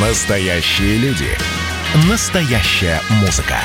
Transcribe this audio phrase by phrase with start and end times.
[0.00, 1.26] Настоящие люди.
[2.08, 3.56] Настоящая музыка.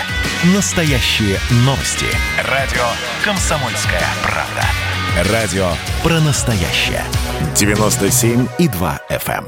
[0.56, 2.08] Настоящие новости.
[2.50, 2.82] Радио
[3.24, 5.32] «Комсомольская правда».
[5.32, 5.70] Радио
[6.02, 7.04] про настоящее.
[7.54, 9.46] 97,2 FM.
[9.46, 9.48] эм.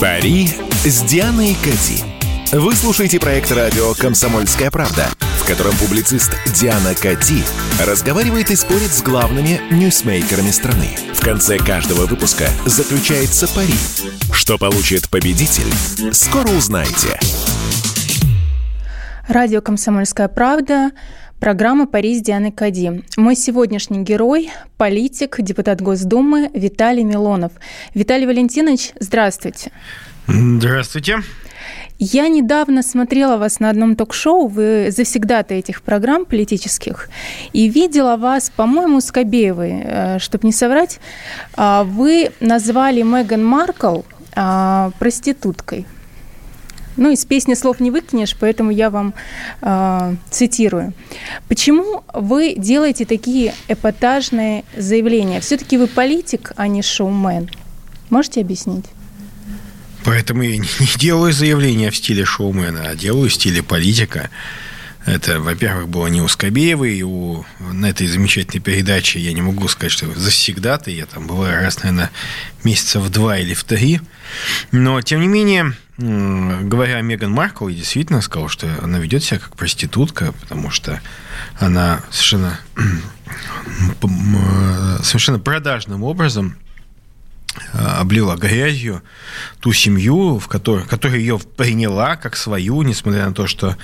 [0.00, 0.48] Пари
[0.84, 2.02] с Дианой Кати.
[2.50, 5.08] Вы слушаете проект радио «Комсомольская правда»,
[5.48, 7.42] котором публицист Диана Кати
[7.84, 10.90] разговаривает и спорит с главными ньюсмейкерами страны.
[11.14, 13.74] В конце каждого выпуска заключается пари.
[14.30, 15.72] Что получит победитель,
[16.12, 17.18] скоро узнаете.
[19.26, 20.90] Радио «Комсомольская правда»,
[21.40, 23.02] программа «Пари с Дианой Кади».
[23.16, 27.52] Мой сегодняшний герой– политик, депутат Госдумы Виталий Милонов.
[27.94, 29.72] Виталий Валентинович, здравствуйте.
[30.26, 31.22] Здравствуйте.
[31.98, 37.10] Я недавно смотрела вас на одном ток-шоу, вы завсегдаты этих программ политических,
[37.52, 41.00] и видела вас, по-моему, с Кобеевой, чтобы не соврать.
[41.56, 44.02] А, Вы назвали Меган Маркл
[44.36, 45.86] а, проституткой.
[46.96, 49.14] Ну, из песни слов не выкинешь, поэтому я вам
[49.62, 50.94] э, цитирую.
[51.46, 55.38] Почему вы делаете такие эпатажные заявления?
[55.38, 57.48] Все-таки вы политик, а не шоумен.
[58.10, 58.86] Можете объяснить?
[60.04, 64.30] Поэтому я не делаю заявления в стиле шоумена, а делаю в стиле политика.
[65.06, 69.66] Это, во-первых, было не у Скобеевой, и у, на этой замечательной передаче я не могу
[69.68, 72.10] сказать, что завсегда-то, я там была раз, наверное,
[72.62, 74.02] месяца в два или в три.
[74.70, 79.38] Но, тем не менее, говоря о Меган Маркл, я действительно сказал, что она ведет себя
[79.38, 81.00] как проститутка, потому что
[81.58, 82.60] она совершенно,
[85.02, 86.58] совершенно продажным образом
[87.72, 89.02] облила грязью
[89.60, 93.76] ту семью, в которой, которая ее приняла как свою, несмотря на то, что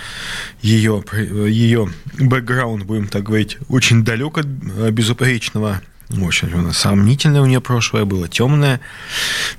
[0.63, 5.81] ее, ее бэкграунд, будем так говорить, очень далек от э, безупречного.
[6.11, 8.81] Очень она сомнительное у нее прошлое было, темное.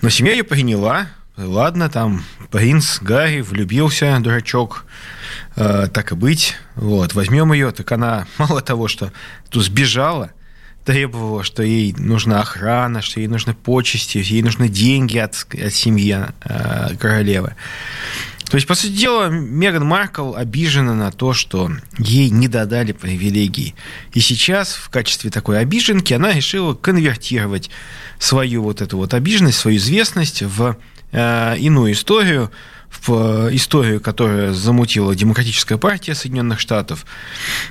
[0.02, 1.08] Но семья ее приняла.
[1.38, 4.86] Ладно, там принц Гарри влюбился, дурачок,
[5.58, 6.56] э, так и быть.
[6.76, 9.12] Вот, возьмем ее, так она мало того, что
[9.50, 10.32] тут сбежала,
[10.86, 16.18] требовала, что ей нужна охрана, что ей нужны почести, ей нужны деньги от, от семьи
[16.44, 17.56] э, королевы.
[18.50, 23.74] То есть, по сути дела, Меган Маркл обижена на то, что ей не додали привилегий.
[24.14, 27.72] И сейчас в качестве такой обиженки она решила конвертировать
[28.20, 30.78] свою вот эту вот обиженность, свою известность в
[31.12, 32.52] э, иную историю,
[33.02, 37.06] в историю, которую замутила Демократическая партия Соединенных Штатов,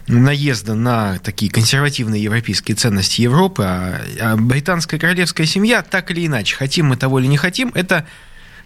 [0.07, 6.57] наезда на такие консервативные европейские ценности Европы, а, а британская королевская семья, так или иначе,
[6.57, 8.07] хотим мы того или не хотим, это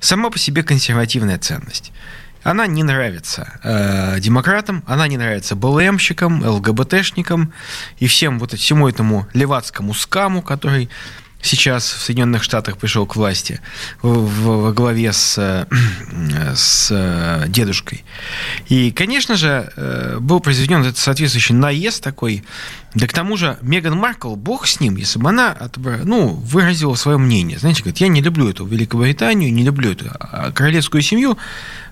[0.01, 1.93] сама по себе консервативная ценность.
[2.45, 7.53] Она не нравится э, демократам, она не нравится БЛМщикам, ЛГБТшникам
[7.99, 10.89] и всем вот всему этому левацкому скаму, который
[11.41, 13.61] сейчас в Соединенных Штатах пришел к власти
[14.03, 15.67] во главе с, э,
[16.55, 18.05] с э, дедушкой.
[18.69, 22.45] И, конечно же, э, был произведен этот соответствующий наезд такой.
[22.95, 25.57] Да к тому же Меган Маркл, бог с ним, если бы она
[26.05, 27.59] ну, выразила свое мнение.
[27.59, 31.39] Знаете, говорит, я не люблю эту Великобританию, не люблю эту а, королевскую семью.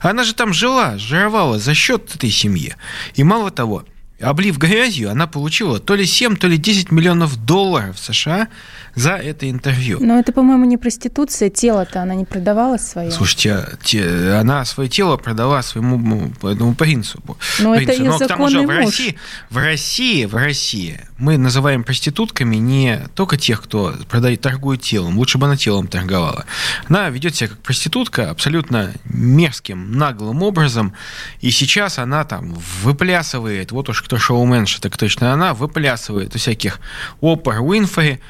[0.01, 2.75] Она же там жила, жировала за счет этой семьи.
[3.15, 3.85] И мало того,
[4.21, 8.49] облив грязью, она получила то ли 7, то ли 10 миллионов долларов США
[8.95, 9.99] за это интервью.
[10.01, 11.51] Но это, по-моему, не проституция.
[11.51, 13.11] Тело-то она не продавала свое.
[13.11, 17.23] Слушайте, а те- она свое тело продала своему м, этому принцу.
[17.59, 18.03] Но это принцу.
[18.03, 18.77] её Но к тому же в муж.
[18.77, 19.19] России,
[19.51, 25.19] в России, в России мы называем проститутками не только тех, кто продает, торгует телом.
[25.19, 26.47] Лучше бы она телом торговала.
[26.89, 30.95] Она ведет себя как проститутка абсолютно мерзким, наглым образом.
[31.43, 36.79] И сейчас она там выплясывает, вот уж кто шоуменша, так точно она, выплясывает у всяких
[37.21, 38.21] Опер, Уинфри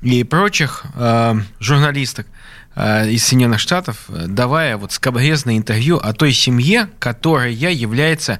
[0.00, 2.28] и прочих э, журналисток
[2.76, 8.38] э, из Соединенных Штатов, э, давая вот скобрезное интервью о той семье, которая является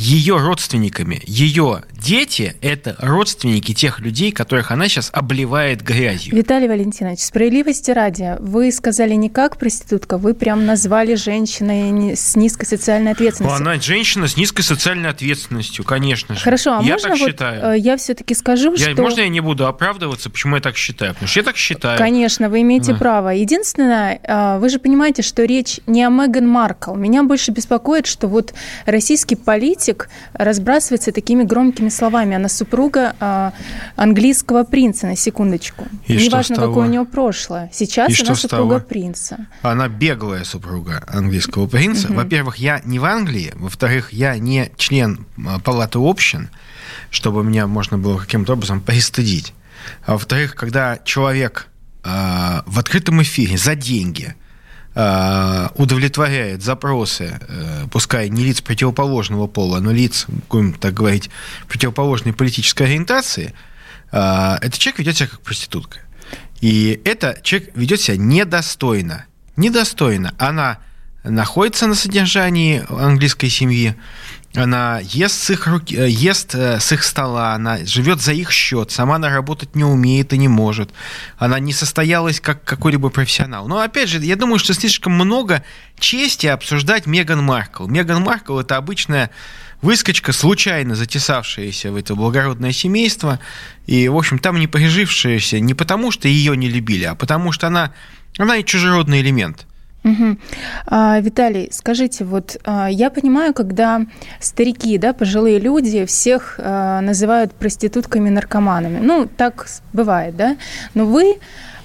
[0.00, 1.20] ее родственниками.
[1.26, 6.34] Ее дети– это родственники тех людей, которых она сейчас обливает грязью.
[6.34, 12.64] Виталий Валентинович, справедливости ради, вы сказали не как проститутка, вы прям назвали женщиной с низкой
[12.64, 13.60] социальной ответственностью.
[13.62, 16.40] она женщина с низкой социальной ответственностью, конечно же.
[16.40, 17.72] Хорошо, а я можно так вот считаю.
[17.74, 19.02] э, я все-таки скажу, Я- что...
[19.02, 21.12] Можно я не буду оправдываться, почему я так считаю?
[21.12, 21.98] Потому что я так считаю.
[21.98, 22.98] Конечно, вы имеете Да.
[22.98, 23.28] право.
[23.28, 26.94] Единственное, а, вы же понимаете, что речь не о Меган Маркл.
[26.94, 28.54] Меня больше беспокоит, что вот
[28.86, 29.89] российский политик
[30.32, 32.36] разбрасывается такими громкими словами.
[32.36, 33.52] Она супруга а,
[33.96, 35.86] английского принца, на секундочку.
[36.06, 37.70] И Неважно, какое у нее прошлое.
[37.72, 38.88] Сейчас И она супруга того?
[38.88, 39.46] принца.
[39.62, 42.08] Она беглая супруга английского принца.
[42.08, 42.16] Мгм.
[42.16, 43.52] Во-первых, я не в Англии.
[43.54, 46.50] Во-вторых, я не член а, палаты общин,
[47.10, 49.54] чтобы меня можно было каким-то образом пристыдить.
[50.04, 51.68] А во-вторых, когда человек
[52.02, 54.34] а, в открытом эфире за деньги
[54.94, 61.30] удовлетворяет запросы, э, пускай не лиц противоположного пола, но лиц, будем так говорить,
[61.68, 63.54] противоположной политической ориентации,
[64.10, 66.00] э, этот человек ведет себя как проститутка.
[66.60, 69.26] И это человек ведет себя недостойно.
[69.56, 70.34] Недостойно.
[70.38, 70.78] Она
[71.22, 73.94] находится на содержании английской семьи,
[74.54, 78.50] она ест с их, руки, э, ест э, с их стола, она живет за их
[78.50, 80.90] счет, сама она работать не умеет и не может.
[81.38, 83.68] Она не состоялась как какой-либо профессионал.
[83.68, 85.62] Но опять же, я думаю, что слишком много
[86.00, 87.86] чести обсуждать Меган Маркл.
[87.86, 89.30] Меган Маркл это обычная
[89.82, 93.38] выскочка, случайно затесавшаяся в это благородное семейство,
[93.86, 97.68] и, в общем, там не прижившаяся не потому, что ее не любили, а потому что
[97.68, 97.92] она,
[98.36, 99.66] она и чужеродный элемент.
[100.04, 100.36] Угу.
[100.86, 104.02] А, Виталий, скажите, вот а, я понимаю, когда
[104.38, 108.98] старики, да, пожилые люди всех а, называют проститутками, наркоманами.
[109.00, 110.56] Ну, так бывает, да.
[110.94, 111.38] Но вы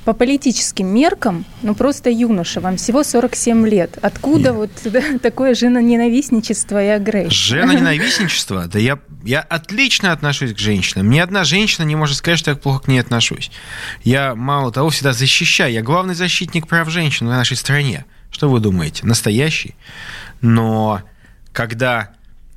[0.06, 3.98] по политическим меркам, ну просто юноша, вам всего 47 лет.
[4.02, 4.54] Откуда Нет.
[4.54, 7.32] вот да, такое женоненавистничество и агрессия?
[7.32, 8.66] Женоненавистничество?
[8.72, 11.10] Да я, я отлично отношусь к женщинам.
[11.10, 13.52] Ни одна женщина не может сказать, что я плохо к ней отношусь.
[14.04, 15.74] Я, мало того, всегда защищаю.
[15.74, 18.06] Я главный защитник прав женщин в нашей стране.
[18.32, 19.06] Что вы думаете?
[19.06, 19.76] Настоящий.
[20.42, 21.02] Но
[21.54, 22.12] когда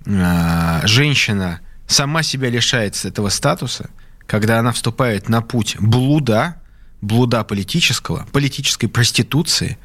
[0.05, 3.88] э, женщина сама себя лишается этого статуса,
[4.26, 6.61] когда она вступает на путь блуда,
[7.00, 9.79] блуда политического, политической проституции,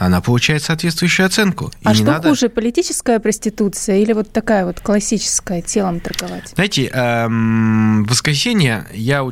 [0.00, 1.70] она получает соответствующую оценку.
[1.84, 2.30] А что надо...
[2.30, 6.52] хуже, политическая проституция или вот такая вот классическая, телом торговать?
[6.54, 9.26] Знаете, эм, в воскресенье я,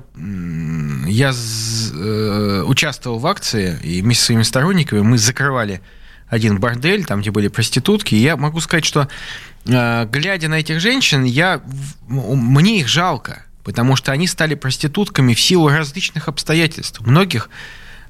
[1.06, 5.80] я э, участвовал в акции, и вместе со своими сторонниками мы закрывали
[6.28, 9.08] один бордель, там, где были проститутки, и я могу сказать, что
[9.64, 11.62] э, глядя на этих женщин, я,
[12.06, 17.02] мне их жалко потому что они стали проститутками в силу различных обстоятельств.
[17.02, 17.50] Многих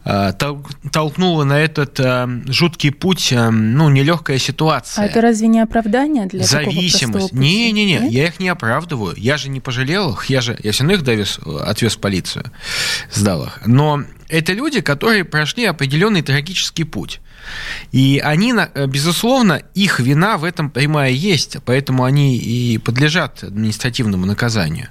[0.05, 5.05] толкнула на этот э, жуткий путь, э, ну, нелегкая ситуация.
[5.05, 7.33] А это разве не оправдание для Зависимость.
[7.33, 9.15] Не-не-не, я их не оправдываю.
[9.19, 10.27] Я же не пожалел их.
[10.27, 12.51] Я же, я все равно их довез, отвез в полицию,
[13.13, 13.61] сдал их.
[13.67, 17.21] Но это люди, которые прошли определенный трагический путь.
[17.93, 18.55] И они,
[18.87, 24.89] безусловно, их вина в этом прямая есть, поэтому они и подлежат административному наказанию.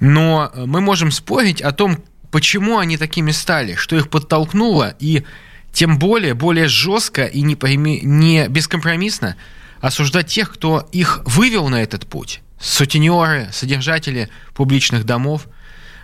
[0.00, 1.98] Но мы можем спорить о том,
[2.30, 5.24] почему они такими стали, что их подтолкнуло, и
[5.72, 7.56] тем более, более жестко и не,
[8.02, 9.36] не бескомпромиссно
[9.80, 12.40] осуждать тех, кто их вывел на этот путь.
[12.60, 15.46] Сутенеры, содержатели публичных домов.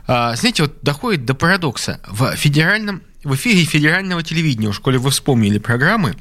[0.06, 2.00] А, знаете, вот доходит до парадокса.
[2.06, 6.15] В, федеральном, в эфире федерального телевидения, уж коли вы вспомнили программы,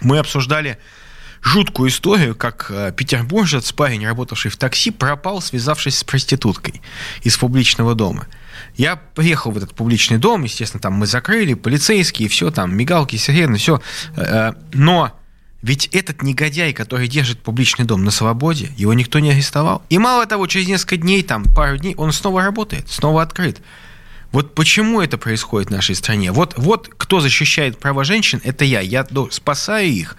[0.00, 0.78] мы обсуждали
[1.42, 6.80] жуткую историю, как э, петербуржец, парень, работавший в такси, пропал, связавшись с проституткой
[7.22, 8.26] из публичного дома.
[8.78, 13.58] Я приехал в этот публичный дом, естественно, там мы закрыли, полицейские, все там, мигалки, сирены,
[13.58, 13.82] все.
[14.16, 15.12] Э, но
[15.62, 19.82] ведь этот негодяй, который держит публичный дом на свободе, его никто не арестовал.
[19.88, 23.60] И мало того, через несколько дней, там, пару дней, он снова работает, снова открыт.
[24.30, 26.30] Вот почему это происходит в нашей стране?
[26.30, 28.80] Вот, вот кто защищает права женщин, это я.
[28.80, 30.16] Я спасаю их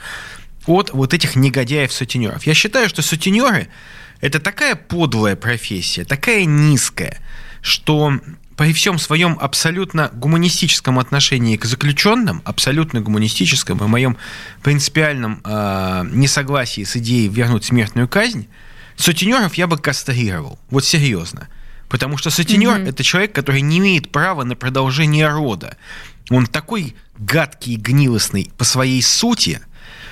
[0.65, 2.43] от вот этих негодяев-сутенеров.
[2.45, 3.69] Я считаю, что сутенеры–
[4.19, 7.19] это такая подлая профессия, такая низкая,
[7.61, 8.19] что
[8.59, 14.17] при всем своем абсолютно гуманистическом отношении к заключенным, абсолютно гуманистическом и моем
[14.63, 18.49] принципиальном э, несогласии с идеей вернуть смертную казнь,
[18.97, 20.59] сутенеров я бы кастрировал.
[20.69, 21.47] Вот серьезно.
[21.87, 22.89] Потому что сутенер mm-hmm.
[22.89, 25.77] это человек, который не имеет права на продолжение рода.
[26.29, 29.61] Он такой гадкий и гнилостный по своей сути,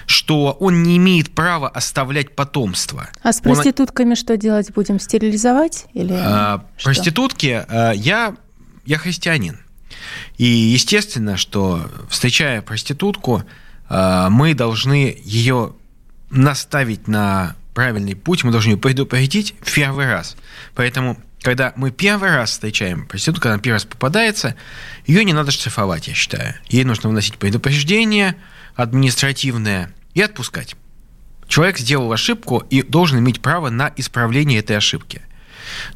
[0.08, 3.10] что он не имеет права оставлять потомство.
[3.22, 4.16] А с проститутками он...
[4.16, 5.00] что делать будем?
[5.00, 5.86] Стерилизовать?
[5.94, 8.36] Или а, проститутки, а, я,
[8.86, 9.60] я христианин.
[10.38, 13.44] И естественно, что встречая проститутку,
[13.90, 15.76] а, мы должны ее
[16.30, 20.38] наставить на правильный путь, мы должны ее предупредить в первый раз.
[20.74, 24.56] Поэтому когда мы первый раз встречаем проститутку, когда она первый раз попадается,
[25.06, 26.56] ее не надо штрафовать, я считаю.
[26.70, 28.36] Ей нужно вносить предупреждение
[28.76, 30.76] административное, и отпускать.
[31.48, 35.22] Человек сделал ошибку и должен иметь право на исправление этой ошибки.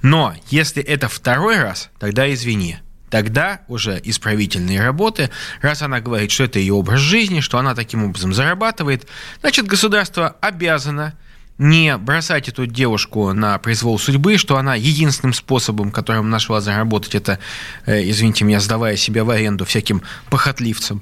[0.04, 2.78] Но если это второй раз, тогда извини.
[3.10, 8.04] Тогда уже исправительные работы, раз она говорит, что это ее образ жизни, что она таким
[8.04, 9.08] образом зарабатывает,
[9.42, 11.16] значит, государство обязано
[11.58, 17.40] не бросать эту девушку на произвол судьбы, что она единственным способом, которым нашла заработать, это,
[17.88, 21.02] э, извините меня, сдавая себя в аренду всяким похотливцам.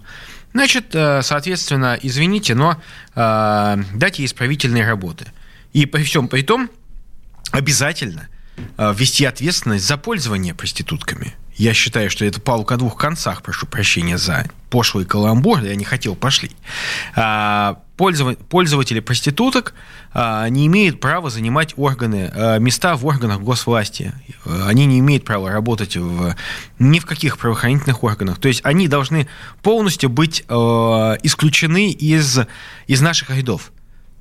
[0.53, 2.81] Значит, э, соответственно, извините, но
[3.15, 5.27] э, дать исправительные работы.
[5.73, 6.69] И при всем при том,
[7.51, 8.29] обязательно
[8.77, 11.35] э, ввести ответственность за пользование проститутками.
[11.59, 15.83] Я считаю, что это палка о двух концах, прошу прощения за пошлый каламбур, я не
[15.83, 16.51] хотел, пошли.
[17.17, 19.73] А, пользователи проституток
[20.13, 24.13] а, не имеют права занимать органы, а, места в органах госвласти.
[24.45, 26.33] Они не имеют права работать в,
[26.79, 28.39] ни в каких правоохранительных органах.
[28.39, 29.27] То есть они должны
[29.61, 32.39] полностью быть исключены из,
[32.87, 33.73] из наших рядов.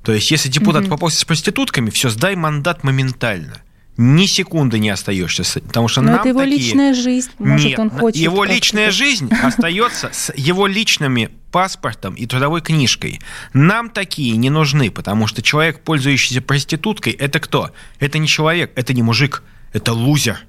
[0.03, 0.89] То есть если депутат угу.
[0.89, 3.61] попался с проститутками, все, сдай мандат моментально
[4.01, 6.57] ни секунды не остаешься, потому что Но нам это его такие...
[6.57, 8.15] личная жизнь, может, Нет, он хочет.
[8.15, 13.19] Его личная жизнь остается с его личными паспортом и трудовой книжкой.
[13.51, 17.71] Нам такие не нужны, потому что человек, пользующийся проституткой, это кто?
[17.99, 20.39] Это не человек, это не мужик, это лузер.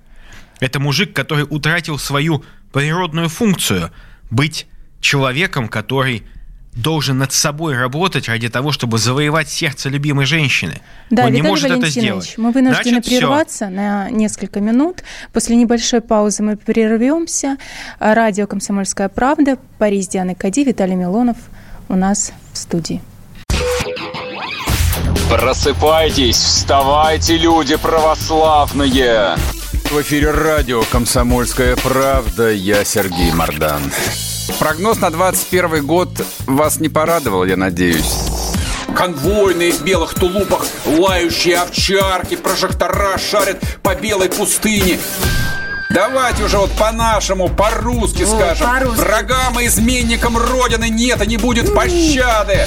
[0.60, 3.90] Это мужик, который утратил свою природную функцию
[4.30, 4.68] быть
[5.00, 6.22] человеком, который
[6.74, 10.80] должен над собой работать ради того, чтобы завоевать сердце любимой женщины.
[11.10, 12.34] Да, Он Виталий не может это Валентинович, сделать.
[12.38, 13.74] мы вынуждены Значит, прерваться всё.
[13.74, 15.02] на несколько минут.
[15.32, 17.56] После небольшой паузы мы прервемся.
[17.98, 21.36] Радио «Комсомольская правда», Париж, Диана Кади, Виталий Милонов
[21.88, 23.02] у нас в студии.
[25.28, 29.36] Просыпайтесь, вставайте, люди православные!
[29.90, 32.50] В эфире радио «Комсомольская правда».
[32.50, 33.82] Я Сергей Мордан.
[34.60, 36.10] Прогноз на 21 год
[36.46, 38.12] вас не порадовал, я надеюсь.
[38.94, 44.98] Конвойные в белых тулупах, лающие овчарки, прожектора шарят по белой пустыне.
[45.88, 48.66] Давайте уже вот по-нашему, по-русски Вот, скажем.
[48.68, 49.00] по-русски.
[49.00, 52.66] Врагам и изменникам Родины нет и не будет пощады.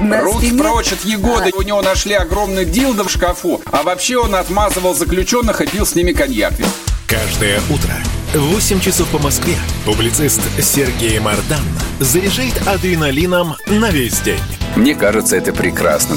[0.00, 1.52] Спине- прочь от Егоды.
[1.54, 3.60] У него нашли огромный дилдо в шкафу.
[3.70, 6.54] А вообще он отмазывал заключенных и пил с ними коньяк.
[7.06, 7.94] Каждое утро
[8.34, 11.62] 8 часов по Москве публицист Сергей Мардан
[12.00, 14.40] заряжает адреналином на весь день.
[14.74, 16.16] Мне кажется, это прекрасно.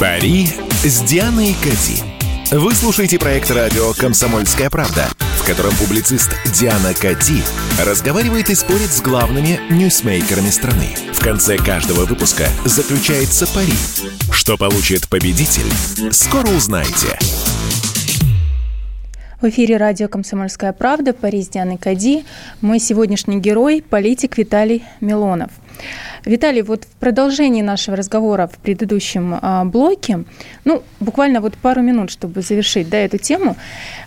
[0.00, 0.48] Пари
[0.82, 2.02] с Дианой Кати.
[2.50, 5.08] Вы слушаете проект радио «Комсомольская правда»,
[5.40, 7.40] в котором публицист Диана Кати
[7.80, 10.96] разговаривает и спорит с главными ньюсмейкерами страны.
[11.12, 13.74] В конце каждого выпуска заключается пари.
[14.32, 15.70] Что получит победитель,
[16.10, 17.16] скоро узнаете.
[19.44, 22.24] В эфире радио «Комсомольская правда», Париж, Диана Кади.
[22.62, 25.50] Мой сегодняшний герой– политик Виталий Милонов.
[26.24, 30.24] Виталий, вот в продолжении нашего разговора в предыдущем а, блоке,
[30.64, 33.54] ну, буквально вот пару минут, чтобы завершить да, эту тему,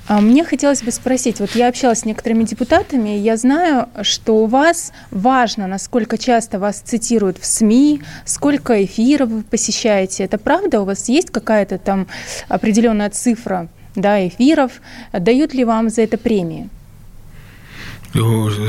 [0.08, 4.38] а, мне хотелось бы спросить, вот я общалась с некоторыми депутатами, и я знаю, что
[4.38, 10.24] у вас важно, насколько часто вас цитируют в СМИ, сколько эфиров вы посещаете.
[10.24, 10.82] Это правда?
[10.82, 12.08] У вас есть какая-то там
[12.50, 13.68] определенная цифра
[13.98, 14.72] да, эфиров?
[15.12, 16.70] Дают ли вам за это премии?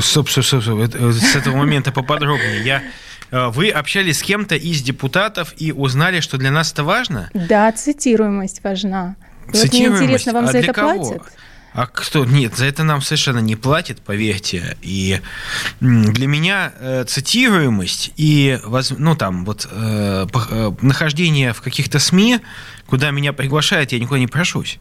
[0.01, 0.79] Стоп, стоп, стоп, стоп.
[1.13, 2.61] С этого момента поподробнее.
[2.63, 2.83] Я,
[3.31, 7.29] э, вы общались с кем-то из депутатов и узнали, что для нас это важно?
[7.33, 9.15] Да, цитируемость важна.
[9.45, 10.03] И Вот мне Цитируемость.
[10.03, 10.93] интересно, вам А за это кого?
[11.05, 11.21] платят?
[11.71, 12.25] А кто?
[12.25, 14.75] Нет, за это нам совершенно не платят, поверьте.
[14.81, 15.21] И
[15.79, 18.59] для меня э, цитируемость и,
[18.97, 20.25] ну, там, вот, э,
[20.81, 22.39] нахождение в каких-то СМИ,
[22.89, 24.79] куда меня приглашают, я никуда не прошусь,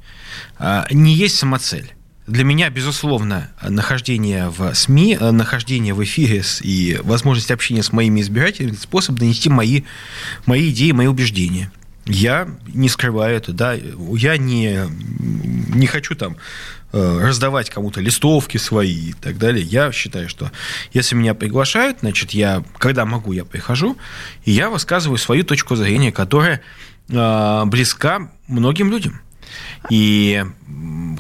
[0.58, 1.92] а, не есть самоцель.
[2.26, 8.20] Для меня, безусловно, нахождение в СМИ, э, нахождение в эфире и возможность общения с моими
[8.20, 9.82] избирателями– способ донести мои,
[10.44, 11.70] мои идеи, мои убеждения.
[12.04, 14.88] Я не скрываю это, да, я не,
[15.74, 16.36] не хочу там
[16.92, 19.64] э, раздавать кому-то листовки свои и так далее.
[19.64, 20.50] Я считаю, что
[20.92, 23.96] если меня приглашают, значит, я, когда могу, я прихожу,
[24.44, 26.62] и я высказываю свою точку зрения, которая
[27.08, 29.20] близка многим людям.
[29.90, 30.44] И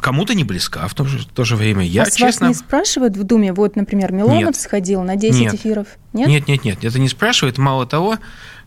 [0.00, 2.48] кому-то не близка, а в то же, в то же время я, а с честно...
[2.48, 3.52] вас не спрашивают в Думе?
[3.52, 4.56] Вот, например, Милонов Нет.
[4.56, 5.54] сходил на 10 Нет.
[5.54, 5.86] эфиров.
[6.12, 6.28] Нет?
[6.28, 7.58] Нет, нет, нет, это не спрашивает.
[7.58, 8.18] Мало того, а,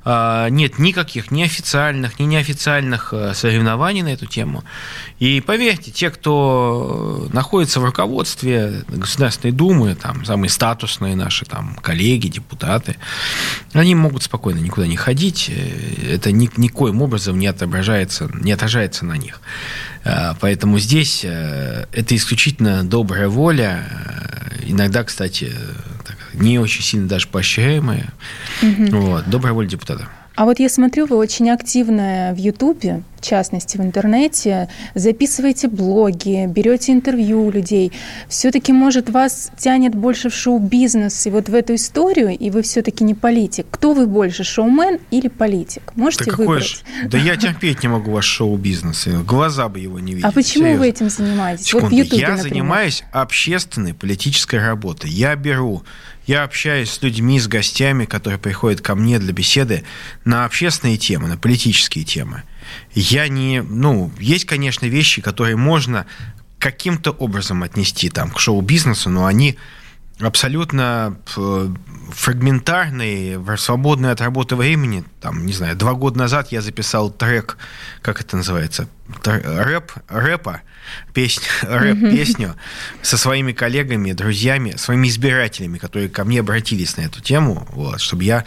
[0.05, 4.63] нет никаких ни официальных, ни неофициальных э, соревнований на эту тему.
[5.19, 12.27] И поверьте, те, кто находится в руководстве Государственной Думы, там самые статусные наши там коллеги,
[12.27, 12.95] депутаты,
[13.73, 15.49] они могут спокойно никуда не ходить.
[15.49, 19.39] Э, Это ни, никоим образом не отображается, не отражается на них.
[20.03, 25.91] А, Поэтому здесь э, это исключительно добрая воля, э, иногда, кстати, э,
[26.33, 28.09] не очень сильно даже поощряемая.
[28.61, 30.07] Вот, добрая воля депутата.
[30.33, 36.45] А вот я смотрю, вы очень активны в Ютубе, в частности в интернете, записываете блоги,
[36.47, 37.91] берете интервью у людей.
[38.29, 43.03] Все-таки, может, вас тянет больше в шоу-бизнес и вот в эту историю, и вы все-таки
[43.03, 43.67] не политик.
[43.69, 45.91] Кто вы больше, шоумен или политик?
[45.95, 46.63] Можете Да выбрать?
[46.65, 49.07] ж- Да я терпеть не могу ваш шоу-бизнес.
[49.27, 50.27] Глаза бы его не видели.
[50.27, 50.79] А почему серьезно.
[50.79, 51.73] вы этим занимаетесь?
[51.73, 51.95] вот в Секунду.
[52.05, 52.49] Ютубе, я например.
[52.49, 55.09] занимаюсь общественной политической работой.
[55.11, 55.83] Я беру,
[56.25, 59.83] я общаюсь с людьми, с гостями, которые приходят ко мне для беседы
[60.23, 62.43] на общественные темы, на политические темы.
[62.93, 63.61] Я не...
[63.61, 66.05] Ну, есть, конечно, вещи, которые можно
[66.59, 69.57] каким-то образом отнести там, к шоу-бизнесу, но они
[70.19, 71.17] абсолютно
[72.11, 75.03] фрагментарный, свободное от работы времени.
[75.19, 77.57] Там, не знаю, два года назад я записал трек,
[78.01, 78.87] как это называется,
[79.23, 80.61] рэп, рэпа,
[81.13, 82.55] песню, рэп-песню
[83.01, 88.23] со своими коллегами, друзьями, своими избирателями, которые ко мне обратились на эту тему, вот, чтобы
[88.23, 88.45] я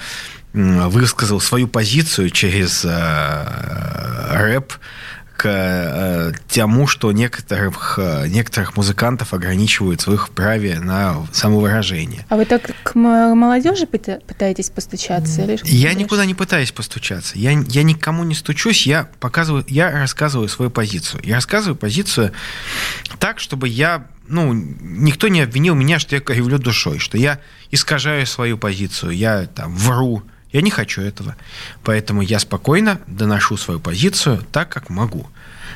[0.52, 4.72] высказал свою позицию через э, рэп,
[5.44, 12.24] к э, тому, что некоторых, э, некоторых музыкантов ограничивают в их праве на самовыражение.
[12.30, 15.42] А вы так к молодежи пытаетесь постучаться?
[15.42, 17.38] Или я никуда не пытаюсь постучаться.
[17.38, 21.20] Я, я никому не стучусь, я показываю, я рассказываю свою позицию.
[21.22, 22.32] Я рассказываю позицию
[23.18, 27.38] так, чтобы я ну, никто не обвинил меня, что я кривлю душой, что я
[27.70, 30.22] искажаю свою позицию, я там вру,
[30.54, 31.34] я не хочу этого.
[31.82, 35.26] Поэтому я спокойно доношу свою позицию так, как могу.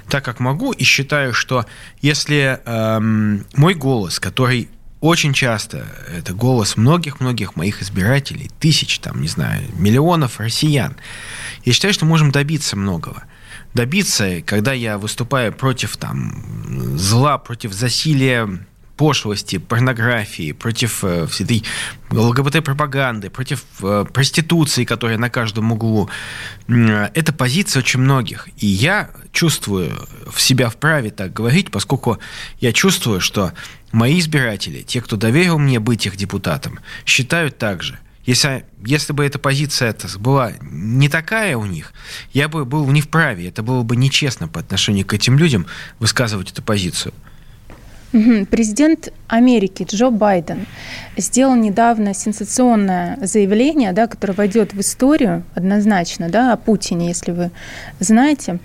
[0.08, 1.66] Так, как могу, и считаю, что
[2.00, 4.68] если эм, мой голос, который
[5.00, 5.86] очень часто
[6.16, 10.96] это голос многих-многих моих избирателей, тысяч, там, не знаю, миллионов россиян.
[11.64, 13.24] Я считаю, что можем добиться многого.
[13.74, 18.48] Добиться, когда я выступаю против там, зла, против засилия
[18.98, 21.64] пошлости, порнографии, против э, всей этой
[22.10, 26.10] ЛГБТ-пропаганды, против э, проституции, которая на каждом углу.
[26.66, 28.48] Это позиция очень многих.
[28.58, 29.96] И я чувствую
[30.30, 32.18] в себя вправе так говорить, поскольку
[32.60, 33.52] я чувствую, что
[33.92, 37.98] мои избиратели, те, кто доверил мне быть их депутатом, считают так же.
[38.26, 41.94] Если, если бы эта позиция была не такая у них,
[42.34, 43.48] я бы был не вправе.
[43.48, 45.66] Это было бы нечестно по отношению к этим людям
[45.98, 47.14] высказывать эту позицию.
[48.10, 50.66] Президент Америки Джо Байден
[51.16, 57.50] сделал недавно сенсационное заявление, да, которое войдет в историю однозначно, да, о Путине, если вы
[58.00, 58.60] знаете.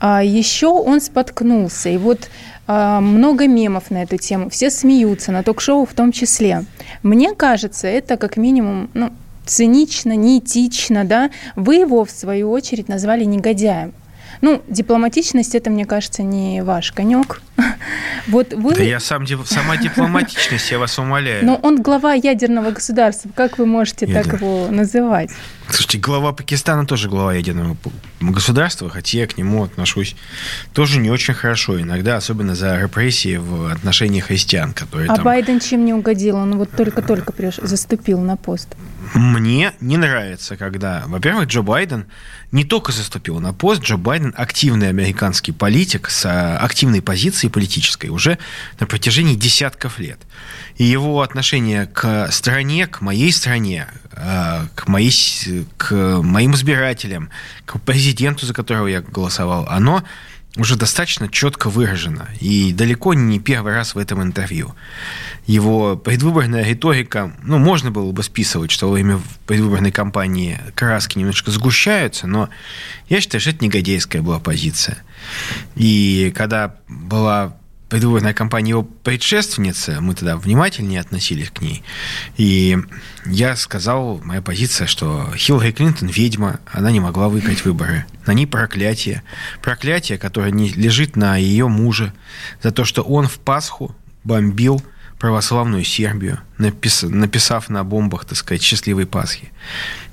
[0.00, 2.30] А еще он споткнулся, и вот
[2.66, 6.64] а, много мемов на эту тему, все смеются, на ток-шоу в том числе.
[7.02, 9.10] Мне кажется, это как минимум ну,
[9.44, 11.30] цинично, неэтично, да.
[11.56, 13.92] Вы его, в свою очередь, назвали негодяем.
[14.40, 17.42] Ну, дипломатичность это, мне кажется, не ваш конек.
[18.26, 18.74] Вот вы...
[18.74, 21.46] Да я сам, сама дипломатичность, я вас умоляю.
[21.46, 23.30] Но он глава ядерного государства.
[23.34, 25.30] Как вы можете так его называть?
[25.68, 27.76] Слушайте, глава Пакистана тоже глава ядерного
[28.20, 30.14] государства, хотя я к нему отношусь
[30.74, 31.80] тоже не очень хорошо.
[31.80, 35.24] Иногда, особенно за репрессии в отношении христиан, которые А там...
[35.24, 36.36] Байден чем не угодил?
[36.36, 38.68] Он вот только-только заступил на пост.
[39.14, 42.06] Мне не нравится, когда, во-первых, Джо Байден
[42.52, 48.38] не только заступил на пост, Джо Байден активный американский политик с активной позицией политической уже
[48.80, 50.20] на протяжении десятков лет.
[50.76, 55.12] И его отношение к стране, к моей стране, э, к, моей,
[55.76, 57.30] к моим избирателям,
[57.64, 60.02] к президенту, за которого я голосовал, оно
[60.58, 62.28] уже достаточно четко выражено.
[62.40, 64.74] И далеко не первый раз в этом интервью.
[65.46, 71.50] Его предвыборная риторика, ну, можно было бы списывать, что во время предвыборной кампании краски немножко
[71.50, 72.50] сгущаются, но
[73.08, 74.98] я считаю, что это негодейская была позиция.
[75.76, 77.57] И когда была
[77.88, 81.82] предвыборная кампания его предшественницы, мы тогда внимательнее относились к ней.
[82.36, 82.78] И
[83.24, 88.04] я сказал, моя позиция, что Хиллари Клинтон ведьма, она не могла выиграть выборы.
[88.26, 89.22] На ней проклятие.
[89.62, 92.12] Проклятие, которое не лежит на ее муже
[92.62, 94.82] за то, что он в Пасху бомбил
[95.18, 99.50] православную Сербию, напис, написав на бомбах, так сказать, счастливой Пасхи.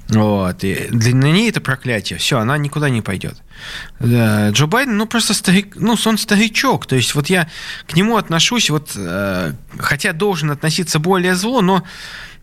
[0.09, 0.63] Вот.
[0.63, 2.19] И для, ней это проклятие.
[2.19, 3.41] Все, она никуда не пойдет.
[4.01, 6.85] Джо Байден, ну, просто старик, ну, он старичок.
[6.85, 7.49] То есть, вот я
[7.87, 11.83] к нему отношусь, вот, э, хотя должен относиться более зло, но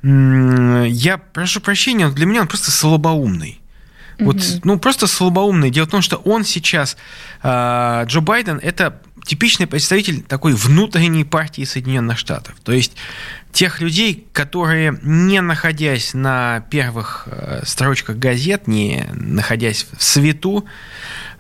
[0.03, 3.61] э, я прошу прощения, для меня он просто слабоумный.
[4.18, 5.70] Вот, ну, просто слабоумный.
[5.70, 6.96] Дело в том, что он сейчас,
[7.42, 12.55] э, Джо Байден, это типичный представитель такой внутренней партии Соединенных Штатов.
[12.62, 12.92] То есть
[13.52, 20.64] тех людей, которые, не находясь на первых э, строчках газет, не находясь в свету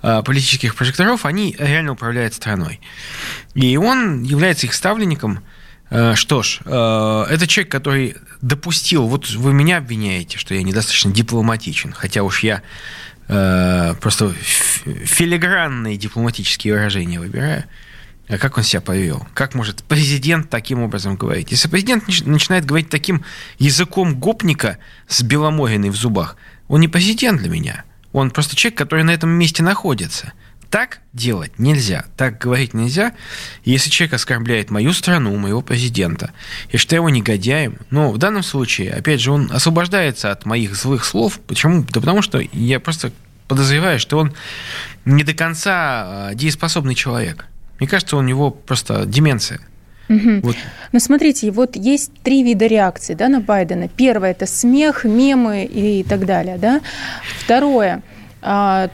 [0.02, 2.80] э, политических прожекторов, они реально управляют страной.
[3.54, 5.40] И он является их ставленником.
[5.88, 11.92] Э, что ж, это человек, который допустил, вот вы меня обвиняете, что я недостаточно дипломатичен,
[11.92, 12.62] хотя уж я
[13.26, 14.34] просто
[14.84, 17.64] филигранные дипломатические выражения выбираю.
[18.28, 19.26] А как он себя повел?
[19.34, 21.50] Как может президент таким образом говорить?
[21.50, 23.24] Если президент начинает говорить таким
[23.58, 26.36] языком гопника с Беломориной в зубах,
[26.68, 27.84] он не президент для меня.
[28.12, 30.32] Он просто человек, который на этом месте находится.
[30.70, 33.12] Так делать нельзя, так говорить нельзя.
[33.62, 36.30] Если человек оскорбляет мою страну, моего президента,
[36.70, 37.76] я считаю его негодяем.
[37.90, 41.40] Но в данном случае, опять же, он освобождается от моих злых слов.
[41.46, 41.84] Почему?
[41.90, 43.12] Да потому что я просто
[43.48, 44.32] подозреваю, что он
[45.04, 45.72] не до конца
[46.30, 47.44] а, дееспособный человек.
[47.82, 49.58] Мне кажется, у него просто деменция.
[50.08, 50.42] Угу.
[50.44, 50.56] Вот.
[50.92, 53.88] Ну, смотрите, вот есть три вида реакций да, на Байдена.
[53.88, 56.58] Первое– это смех, мемы и так далее.
[56.58, 56.80] Да?
[57.40, 58.04] Второе
[58.40, 58.88] а,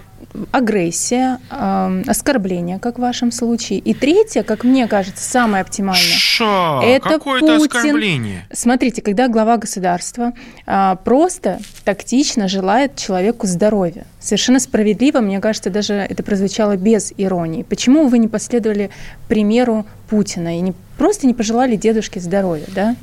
[0.52, 3.78] агрессия, э, оскорбление, как в вашем случае.
[3.78, 6.02] И третье, как мне кажется, самое оптимальное.
[6.02, 6.82] Шо?
[6.84, 8.46] Это Какое-то оскорбление.
[8.52, 10.32] Смотрите, когда глава государства
[10.66, 14.06] э, просто тактично желает человеку здоровья.
[14.20, 17.62] Совершенно справедливо, мне кажется, даже это прозвучало без иронии.
[17.62, 18.90] Почему вы не последовали
[19.28, 22.96] примеру Путина и не, просто не пожелали дедушке здоровья, да?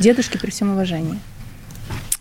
[0.00, 1.18] Дедушке при всем уважении.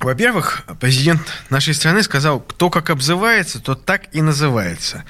[0.06, 5.04] Во-первых, президент нашей страны сказал, кто как обзывается, тот так и называется.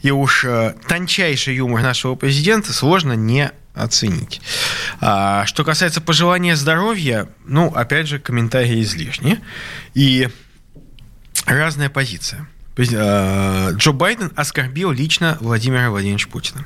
[0.00, 4.40] И уж э, тончайший юмор нашего президента сложно не оценить.
[5.02, 9.38] А, что касается пожелания здоровья, ну, опять же, комментарии излишни.
[9.92, 10.30] И
[11.44, 12.48] разная позиция.
[12.78, 16.64] Э, Джо Байден оскорбил лично Владимира Владимировича Путина.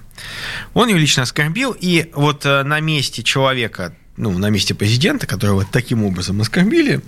[0.73, 5.65] Он его лично оскорбил, и вот э, на месте человека, ну, на месте президента, которого
[5.65, 7.03] таким образом оскорбили,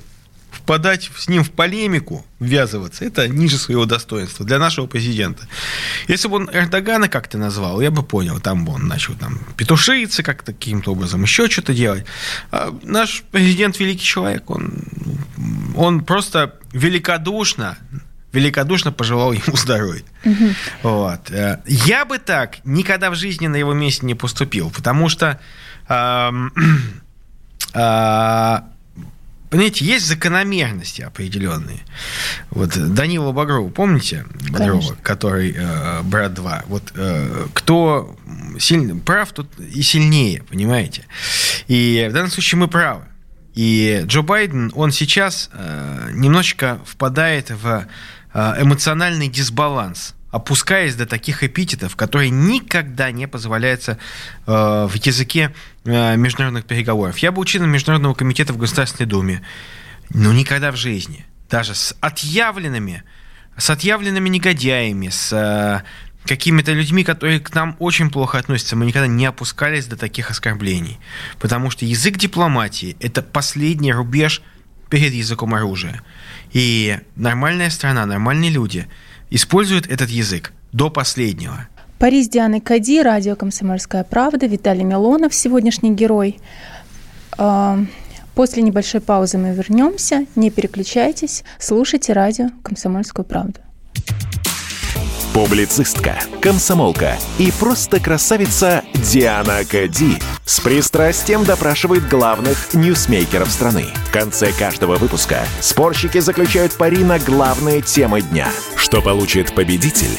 [0.65, 5.47] впадать с ним в полемику, ввязываться, это ниже своего достоинства для нашего президента.
[6.09, 10.23] Если бы он Эрдогана как-то назвал, я бы понял, там бы он начал там петушиться
[10.23, 12.07] как-то каким-то образом, еще что-то делать.
[12.51, 14.73] А наш президент великий человек, он,
[15.77, 17.77] он просто великодушно
[18.33, 20.03] великодушно пожелал ему здоровья.
[20.25, 20.49] Угу.
[20.83, 21.31] Вот.
[21.31, 25.39] Э, я бы так никогда в жизни на его месте не поступил, потому что
[25.89, 26.31] э,
[27.75, 28.61] э,
[29.55, 31.79] Понимаете, есть закономерности определенные.
[32.51, 34.27] Вот Данила Багрова, помните?
[34.53, 34.97] Конечно.
[35.01, 36.65] который э, брат 2.
[36.67, 38.17] Вот э, кто
[38.59, 41.07] сильный, прав, тот и сильнее, понимаете?
[41.69, 43.05] И в данном случае мы правы.
[43.55, 47.87] И Джо Байден, он сейчас э, немножечко впадает в
[48.33, 53.99] э, эмоциональный дисбаланс опускаясь до таких эпитетов, которые никогда не позволяются
[54.49, 57.19] э, в языке международных переговоров.
[57.19, 59.43] Я был членом Международного комитета в Государственной Думе,
[60.11, 63.03] но никогда в жизни, даже с отъявленными,
[63.57, 65.83] с отъявленными негодяями, с э,
[66.27, 70.99] какими-то людьми, которые к нам очень плохо относятся, мы никогда не опускались до таких оскорблений.
[71.39, 74.43] Потому что язык дипломатии– это последний рубеж
[74.91, 76.03] перед языком оружия.
[76.53, 78.89] И нормальная страна, нормальные люди–
[79.35, 81.69] используют этот язык до последнего.
[82.05, 86.39] Париж Дианы Кади, радио «Комсомольская правда», Виталий Милонов, сегодняшний герой.
[87.39, 87.79] А,
[88.35, 90.27] после небольшой паузы мы вернемся.
[90.37, 93.61] Не переключайтесь, слушайте радио «Комсомольскую правду».
[95.33, 103.87] Публицистка, комсомолка и просто красавица Диана Кади с пристрастием допрашивает главных ньюсмейкеров страны.
[104.11, 108.49] В конце каждого выпуска спорщики заключают пари на главные темы дня.
[108.77, 110.19] Что получит победитель?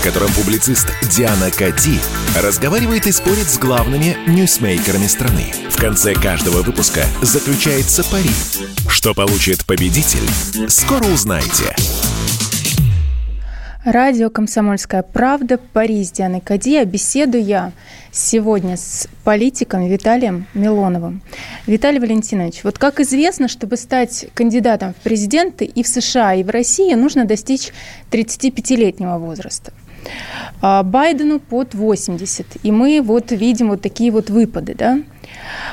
[0.00, 2.00] в котором публицист Диана Кати
[2.34, 5.44] разговаривает и спорит с главными ньюсмейкерами страны.
[5.68, 8.30] В конце каждого выпуска заключается пари.
[8.88, 10.26] Что получит победитель,
[10.68, 11.76] скоро узнаете.
[13.84, 16.84] Радио «Комсомольская правда», Париж, с Дианой Кадия.
[16.86, 17.72] Беседую я
[18.10, 21.22] сегодня с политиком Виталием Милоновым.
[21.66, 26.48] Виталий Валентинович, вот как известно, чтобы стать кандидатом в президенты и в США, и в
[26.48, 27.70] России, нужно достичь
[28.10, 29.72] 35-летнего возраста.
[30.62, 32.46] А Байдену под 80.
[32.62, 35.00] И мы вот видим вот такие вот выпады, да.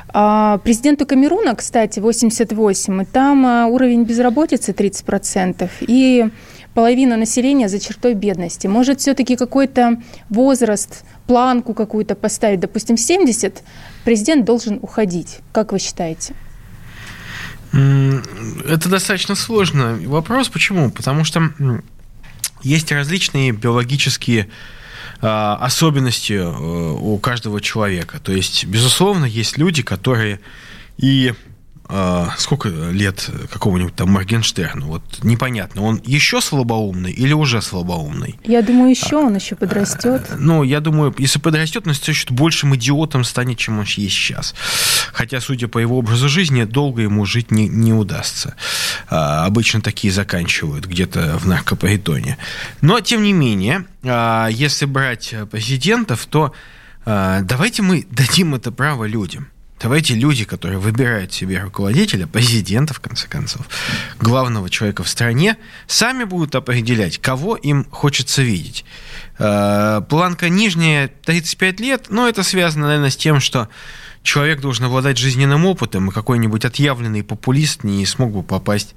[0.10, 6.30] А президенту Камеруна, кстати, 88, и там а, уровень безработицы 30%, и
[6.74, 8.68] половина населения за чертой бедности.
[8.68, 9.98] Может, все-таки какой-то
[10.30, 13.63] возраст, планку какую-то поставить, допустим, 70,
[14.06, 15.40] президент должен уходить.
[15.52, 16.34] Как вы считаете?
[17.74, 20.50] Это достаточно сложный вопрос.
[20.50, 20.90] Почему?
[20.90, 21.50] Потому что
[22.68, 24.50] есть различные биологические
[25.22, 28.20] а, особенности э, у каждого человека.
[28.20, 30.40] То есть, безусловно, есть люди, которые
[30.98, 31.34] и
[32.38, 34.88] сколько лет какого-нибудь там Моргенштерну?
[34.88, 38.39] Вот непонятно, он еще слабоумный или уже слабоумный?
[38.43, 40.28] Я думаю, еще а, он еще подрастет.
[40.30, 44.54] А, ну, я думаю, если подрастет, он чуть большим идиотом станет, чем он есть сейчас.
[45.13, 48.56] Хотя, судя по его образу жизни, долго ему жить не, не удастся.
[49.10, 52.38] А, обычно такие заканчивают где-то в наркопаритоне.
[52.82, 56.54] Но, тем не менее, а, если брать президентов, то
[57.10, 59.47] А, давайте мы дадим это право людям.
[59.80, 63.68] Давайте люди, которые выбирают себе руководителя, президента, в конце концов,
[64.20, 68.86] главного человека в стране, сами будут определять, кого им хочется видеть.
[69.38, 73.70] А, планка нижняя 35 лет, но это связано, наверное, с тем, что
[74.28, 78.94] человек должен обладать жизненным опытом, и какой-нибудь отъявленный популист не смог бы попасть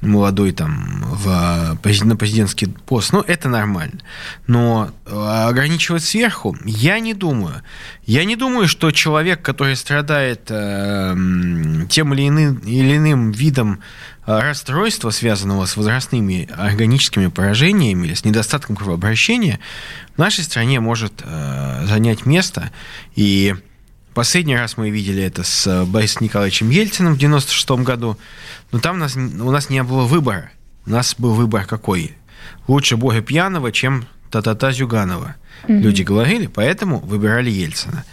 [0.00, 4.00] молодой там в, на президентский пост, ну, это нормально.
[4.48, 5.16] Но э,
[5.48, 7.62] ограничивать сверху, я не думаю.
[8.04, 11.14] Я не думаю, что человек, который страдает э,
[11.88, 13.80] тем или иным, или иным видом
[14.26, 19.60] э, расстройства, связанного с возрастными органическими поражениями или с недостатком кровообращения,
[20.16, 22.72] в нашей стране может э, занять место.
[23.14, 23.54] И
[24.14, 28.16] последний раз мы видели это с Борисом Николаевичем Ельциным в 96 году,
[28.72, 30.50] но там у нас, у нас не было выбора.
[30.86, 32.16] У нас был выбор какой?
[32.68, 35.36] Лучше Бога пьяного, чем та-та-та Зюганова.
[35.66, 35.78] Mm-hmm.
[35.80, 38.04] Люди говорили, поэтому выбирали Ельцина.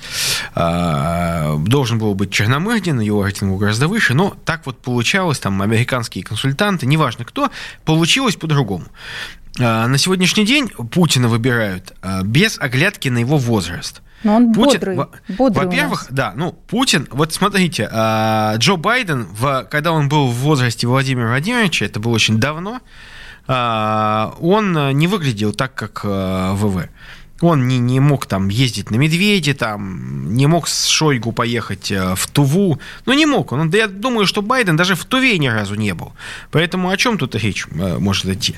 [0.54, 5.62] А, должен был быть Черномырдин, его рейтинг был гораздо выше, но так вот получалось, там
[5.62, 7.50] американские консультанты, неважно кто,
[7.84, 8.86] получилось по-другому.
[9.60, 14.02] А, на сегодняшний день Путина выбирают а, без оглядки на его возраст.
[14.24, 14.98] Но он Путин, бодрый.
[15.30, 20.36] бодрый во-первых, да, ну, Путин, вот смотрите, а, Джо Байден, в, когда он был в
[20.36, 22.82] возрасте Владимира Владимировича, это было очень давно,
[23.48, 26.90] а, он не выглядел так, как а, ВВ.
[27.42, 32.28] Он не, не мог там ездить на Медведе, там, не мог с Шойгу поехать в
[32.32, 32.80] Туву.
[33.06, 33.52] Ну, не мог.
[33.52, 36.14] Он, я думаю, что Байден даже в Туве ни разу не был.
[36.52, 38.56] Поэтому о чем тут речь может идти?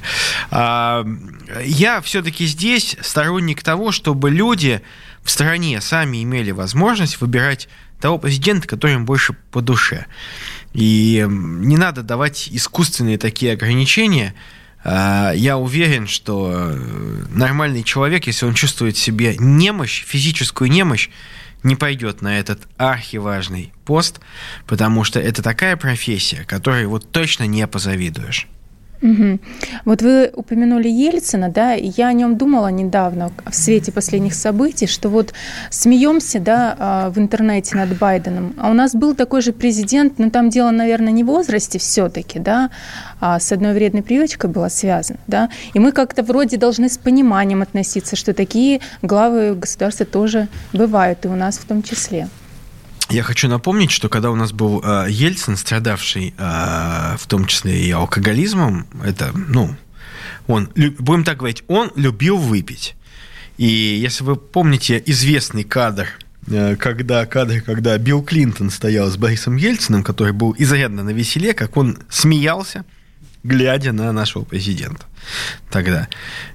[0.52, 4.82] Я все-таки здесь сторонник того, чтобы люди
[5.24, 7.70] в стране сами имели возможность выбирать
[8.02, 10.06] того президента, который им больше по душе.
[10.74, 14.34] И не надо давать искусственные такие ограничения.
[14.84, 21.10] А, я уверен, что э, нормальный человек, если он чувствует в себе немощь, физическую немощь,
[21.64, 24.20] не пойдет на этот архиважный пост,
[24.68, 28.48] потому что это такая профессия, которой вот точно не позавидуешь.
[29.04, 29.40] Угу.
[29.84, 34.88] Вот вы упомянули Ельцина, да, и я о нем думала недавно в свете последних событий,
[34.88, 35.34] что вот
[35.70, 40.30] смеемся, да, а, в интернете над Байденом, а у нас был такой же президент, но
[40.30, 42.70] там дело, наверное, не в возрасте все-таки, да,
[43.20, 47.62] а с одной вредной привычкой было связано, да, и мы как-то вроде должны с пониманием
[47.62, 52.30] относиться, что такие главы государства тоже бывают, и у нас в том числе.
[53.10, 57.86] Я хочу напомнить, что когда у нас был э, Ельцин, страдавший э, в том числе
[57.86, 59.76] и алкоголизмом, это, ну,
[60.48, 62.96] он, будем так говорить, он любил выпить.
[63.58, 66.08] И если вы помните известный кадр,
[66.48, 71.54] э, когда кадр, когда Билл Клинтон стоял с Борисом Ельциным, который был изрядно на веселе,
[71.54, 72.86] как он смеялся,
[73.44, 75.06] глядя на нашего президента
[75.70, 76.08] тогда.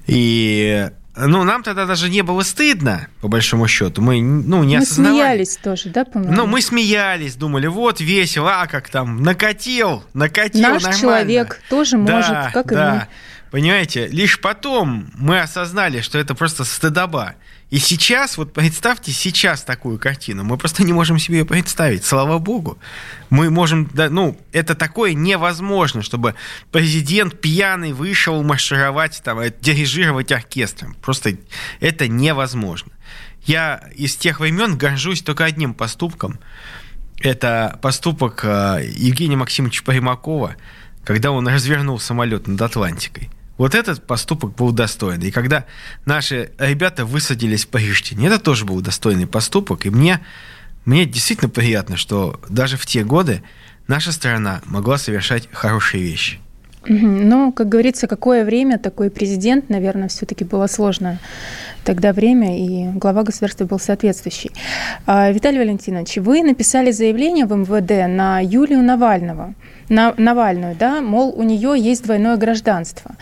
[0.07, 0.89] И
[1.27, 4.01] ну, нам тогда даже не было стыдно, по большому счету.
[4.01, 5.15] Мы, ну, не мы осознавали.
[5.15, 6.33] смеялись тоже, да, по-моему?
[6.33, 10.99] Ну, мы смеялись, думали, вот, весело, а как там, накатил, накатил Наш нормально.
[10.99, 12.89] человек тоже да, может, как да.
[12.89, 13.07] и мы.
[13.51, 17.35] Понимаете, лишь потом мы осознали, что это просто стыдоба.
[17.71, 22.39] И сейчас, вот представьте сейчас такую картину, мы просто не можем себе ее представить, слава
[22.39, 22.79] богу.
[23.29, 26.33] Мы можем, да, ну, это такое невозможно, чтобы
[26.71, 30.95] президент пьяный вышел маршировать, там, э, дирижировать оркестром.
[31.01, 31.37] Просто
[31.79, 32.91] это невозможно.
[33.45, 36.39] Я из тех времен горжусь только одним поступком.
[37.19, 40.55] Это поступок э, Евгения Максимовича Примакова,
[41.03, 43.29] когда он развернул самолет над Атлантикой.
[43.59, 45.27] Вот этот поступок был достойный.
[45.27, 45.65] И когда
[46.05, 49.85] наши ребята высадились в Приштине, это тоже был достойный поступок.
[49.85, 50.21] И мне,
[50.85, 53.43] мне действительно приятно, что даже в те годы
[53.87, 56.39] наша страна могла совершать хорошие вещи.
[56.87, 61.19] Ну, как говорится, какое время такой президент, наверное, все-таки было сложно
[61.83, 64.51] тогда время, и глава государства был соответствующий.
[65.05, 69.53] А, Виталий Валентинович, вы написали заявление в МВД на Юлию Навального,
[69.89, 73.15] на Навальную, да, мол, у нее есть двойное гражданство.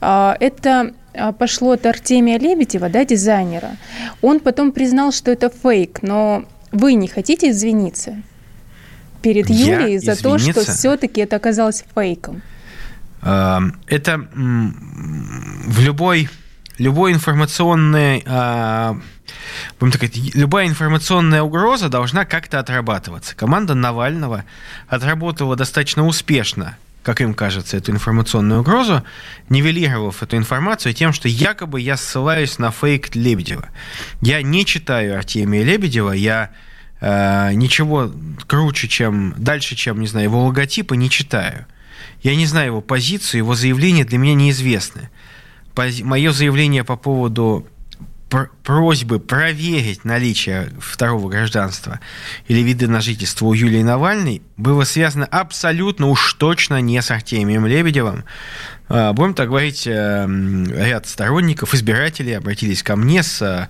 [0.00, 3.70] А, это а, пошло от Артемия Лебедева, да, дизайнера.
[4.20, 8.20] Он потом признал, что это фейк, но вы не хотите извиниться
[9.22, 10.52] перед Юлией Я за извиниться?
[10.52, 12.42] то, что все-таки это оказалось фейком?
[13.22, 16.28] Это в любой
[16.78, 18.22] любой информационный,
[19.78, 23.34] будем так говорить, любая информационная угроза должна как-то отрабатываться.
[23.36, 24.44] Команда Навального
[24.88, 26.76] отработала достаточно успешно
[27.08, 29.02] как им кажется, эту информационную угрозу,
[29.48, 33.70] нивелировав эту информацию тем, что якобы я ссылаюсь на фейк Лебедева.
[34.20, 36.50] Я не читаю Артемия Лебедева, я
[37.00, 38.12] э, ничего
[38.46, 41.64] круче, чем дальше, чем, не знаю, его логотипа не читаю.
[42.22, 45.08] Я не знаю его позицию, его заявления для меня неизвестны.
[45.74, 47.66] Пози- мое заявление по поводу
[48.28, 52.00] просьбы проверить наличие второго гражданства
[52.46, 57.66] или вида на жительство у Юлии Навальной было связано абсолютно уж точно не с Артемием
[57.66, 58.24] Лебедевым.
[58.90, 60.26] А, будем так говорить, э,
[60.70, 63.68] ряд сторонников, избирателей обратились ко мне с э,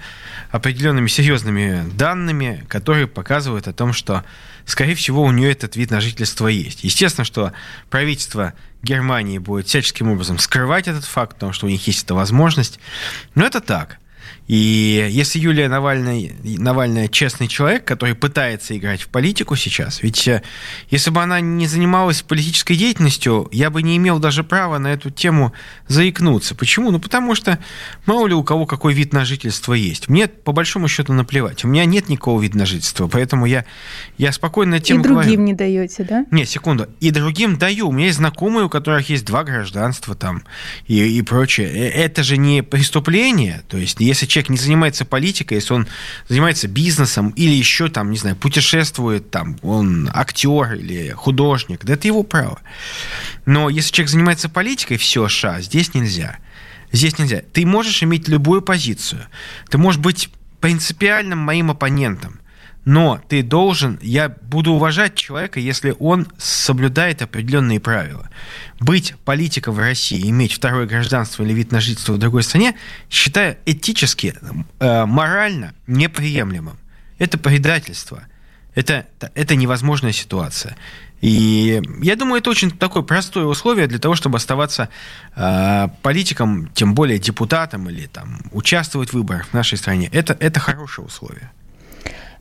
[0.51, 4.25] определенными серьезными данными, которые показывают о том, что,
[4.65, 6.85] скорее всего, у нее этот вид на жительство есть.
[6.85, 7.53] Естественно, что
[7.91, 12.79] правительство Германии будет всяческим образом скрывать этот факт, потому что у них есть эта возможность.
[13.35, 13.99] Но это так.
[14.49, 20.43] И если Юлия Навальная, Навальная честный человек, который пытается играть в политику сейчас, ведь э,
[20.89, 25.11] если бы она не занималась политической деятельностью, я бы не имел даже права на эту
[25.11, 25.53] тему
[25.87, 26.55] заикнуться.
[26.55, 26.91] Почему?
[26.91, 27.59] Ну, потому что
[28.07, 30.09] мало ли у кого какой вид на жительство есть.
[30.09, 31.65] Мне, по большому счету, наплевать.
[31.67, 33.67] У меня нет никакого вида на жительство, поэтому я,
[34.17, 35.43] я спокойно на тему И другим говорю.
[35.43, 36.25] не даете, да?
[36.31, 36.89] Нет, секунду.
[37.01, 37.89] И другим даю.
[37.89, 40.45] У меня есть знакомые, у которых есть два гражданства там
[40.87, 41.69] и, и прочее.
[41.69, 43.63] Э, это же не преступление.
[43.69, 45.89] То есть, если человек не занимается политикой, если он
[46.29, 52.07] занимается бизнесом или еще там, не знаю, путешествует, там, он актер или художник, да это
[52.07, 52.61] его право.
[53.47, 56.39] Но если человек занимается политикой, все, ша, здесь нельзя.
[56.93, 57.43] Здесь нельзя.
[57.53, 59.27] Ты можешь иметь любую позицию.
[59.69, 62.41] Ты можешь быть принципиальным моим оппонентом
[62.89, 68.31] но ты должен, я буду уважать человека, если он соблюдает определенные правила.
[68.81, 72.77] Быть политиком в России, иметь второе гражданство или вид на жительство в другой стране,
[73.11, 74.35] считаю этически,
[74.81, 76.79] э, морально неприемлемым.
[77.19, 78.23] Это предательство.
[78.75, 80.75] Это, это невозможная ситуация.
[81.21, 84.89] И я думаю, это очень такое простое условие для того, чтобы оставаться
[85.37, 90.09] э, политиком, тем более депутатом или там, участвовать в выборах в нашей стране.
[90.11, 91.51] Это, это хорошее условие.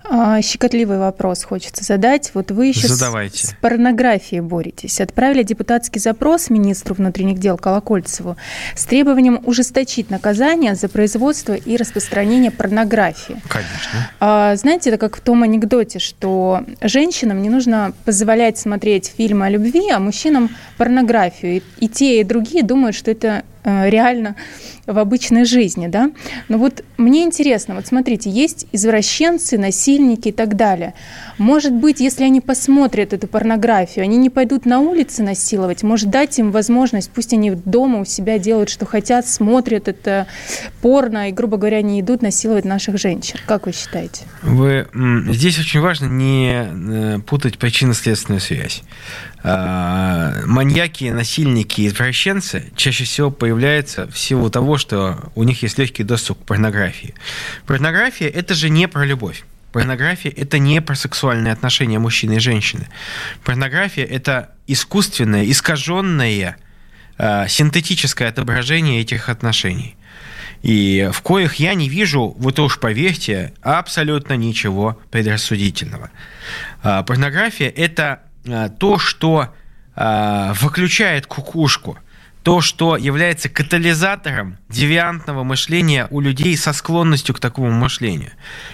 [0.10, 2.32] А, щекотливый вопрос хочется задать.
[2.34, 3.48] Вот вы еще Задавайте.
[3.48, 5.02] с, с порнографией боретесь.
[5.02, 8.38] Отправили депутатский запрос министру внутренних дел Колокольцеву
[8.76, 13.41] с требованием ужесточить наказание за производство и распространение порнографии.
[13.48, 14.12] Конечно.
[14.20, 19.50] А, знаете, это как в том анекдоте, что женщинам не нужно позволять смотреть фильмы о
[19.50, 21.58] любви, а мужчинам порнографию.
[21.58, 24.36] И, и те, и другие думают, что это реально
[24.86, 26.12] в обычной жизни, да.
[26.47, 30.93] Но вот мне интересно, вот смотрите, есть извращенцы, насильники и так далее.
[31.38, 36.39] Может быть, если они посмотрят эту порнографию, они не пойдут на улице насиловать, может дать
[36.39, 40.27] им возможность, пусть они дома у себя делают, что хотят, смотрят это
[40.82, 43.38] порно и, грубо говоря, не идут насиловать наших женщин.
[43.45, 44.23] Как вы считаете?
[44.41, 44.88] Вы,
[45.34, 48.84] здесь очень важно не э, путать причинно-следственную связь.
[49.43, 56.04] А, маньяки, насильники, извращенцы чаще всего появляются в силу того, что у них есть легкий
[56.04, 57.13] доступ к порнографии.
[57.65, 59.43] Порнография– это же не про любовь.
[59.71, 62.88] Порнография– это не про сексуальные отношения мужчины и женщины.
[63.43, 66.58] Порнография– это искусственное, искаженное,
[67.17, 69.95] а, синтетическое отображение этих отношений.
[70.63, 76.10] И в коих я не вижу, вот уж поверьте, абсолютно ничего предрассудительного.
[76.82, 78.21] А, порнография– это
[78.79, 79.53] то, что
[79.95, 81.97] выключает кукушку–
[82.47, 88.31] то, что является катализатором девиантного мышления у людей со склонностью к такому мышлению.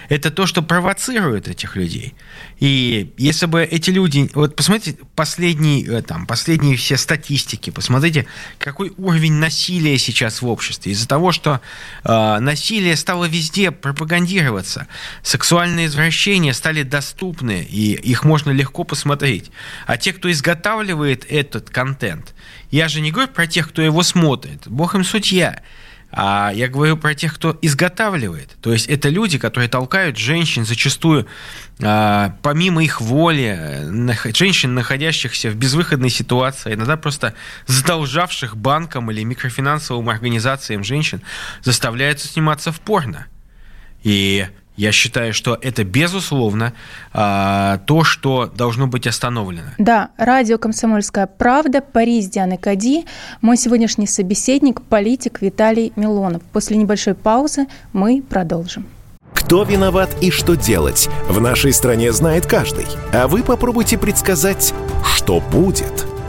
[0.08, 2.14] Это то, что провоцирует этих людей.
[2.60, 4.30] И если бы эти люди...
[4.34, 8.26] Вот посмотрите последние, э, там, последние все статистики, посмотрите,
[8.60, 10.92] какой уровень насилия сейчас в обществе.
[10.92, 11.60] Из-за того, что
[12.04, 14.86] э, насилие стало везде пропагандироваться,
[15.24, 19.50] сексуальные извращения стали доступны, и их можно легко посмотреть.
[19.88, 22.34] А те, кто изготавливает этот контент,
[22.70, 24.66] я же не говорю про тех, кто его смотрит.
[24.66, 25.62] Бог им судья.
[26.16, 28.56] А я говорю про тех, кто изготавливает.
[28.60, 31.26] То есть это люди, которые толкают женщин зачастую
[31.82, 33.80] а, помимо их воли,
[34.32, 37.34] женщин, находящихся в безвыходной ситуации, иногда просто
[37.66, 41.20] задолжавших банкам или микрофинансовым организациям женщин,
[41.62, 43.26] заставляются сниматься в порно.
[44.04, 46.72] И я считаю, что это, безусловно,
[47.12, 49.68] а, то, что должно быть остановлено.
[49.78, 53.04] Да, радио «Комсомольская правда», Париж, Дианы Кади.
[53.40, 56.42] Мой сегодняшний собеседник– политик Виталий Милонов.
[56.52, 58.86] После небольшой паузы мы продолжим.
[59.32, 62.86] Кто виноват и что делать, в нашей стране знает каждый.
[63.12, 64.72] А вы попробуйте предсказать,
[65.04, 66.06] что будет–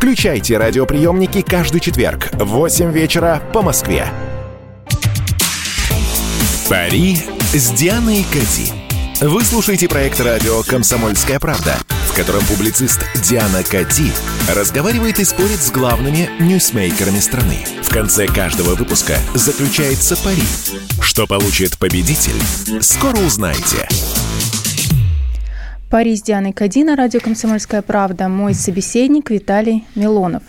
[0.00, 4.08] Включайте радиоприемники каждый четверг в 8 вечера по Москве.
[6.70, 7.18] Пари
[7.52, 8.72] с Дианой Кати.
[9.20, 11.76] Вы слушаете проект радио «Комсомольская правда»,
[12.10, 14.10] в котором публицист Диана Кати
[14.48, 17.58] разговаривает и спорит с главными ньюсмейкерами страны.
[17.82, 20.44] В конце каждого выпуска заключается пари.
[21.02, 22.40] Что получит победитель,
[22.80, 23.86] скоро узнаете.
[25.90, 28.28] Пари с Дианой Кади на радио «Комсомольская правда».
[28.28, 30.44] Мой собеседник Виталий Милонов.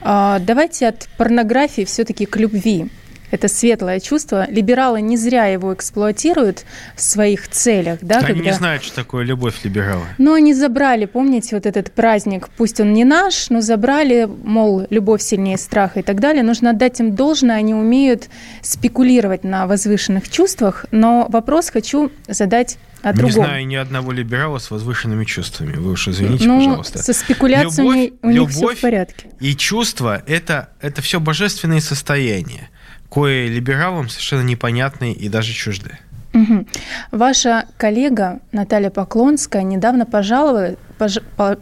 [0.00, 2.90] А, давайте от порнографии все-таки к любви
[3.32, 4.46] это светлое чувство.
[4.48, 6.64] Либералы не зря его эксплуатируют
[6.94, 7.98] в своих целях.
[8.02, 8.44] Да, Они когда...
[8.44, 10.04] не знают, что такое любовь либерала.
[10.18, 15.22] Но они забрали, помните, вот этот праздник, пусть он не наш, но забрали, мол, любовь
[15.22, 16.42] сильнее страха и так далее.
[16.42, 18.28] Нужно отдать им должное, они умеют
[18.60, 20.84] спекулировать на возвышенных чувствах.
[20.90, 23.26] Но вопрос хочу задать о другом.
[23.26, 25.74] Не знаю ни одного либерала с возвышенными чувствами.
[25.76, 27.02] Вы уж извините, ну, пожалуйста.
[27.02, 29.26] Со спекуляциями любовь, у них любовь все в порядке.
[29.40, 32.68] И чувства это, это все божественные состояния
[33.12, 35.98] кое либералам совершенно непонятны и даже чужды.
[36.32, 36.66] Угу.
[37.10, 41.18] Ваша коллега Наталья Поклонская недавно пожаловалась, пож,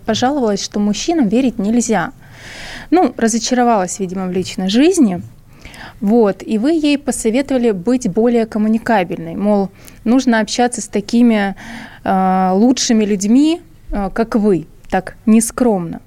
[0.07, 2.13] пожаловалась, что мужчинам верить нельзя.
[2.91, 5.23] Ну, разочаровалась, видимо, в личной жизни.
[6.01, 9.71] Вот, и вы ей посоветовали быть более коммуникабельной, мол,
[10.05, 11.55] нужно общаться с такими
[12.05, 16.01] э, лучшими людьми, э, как вы, так нескромно.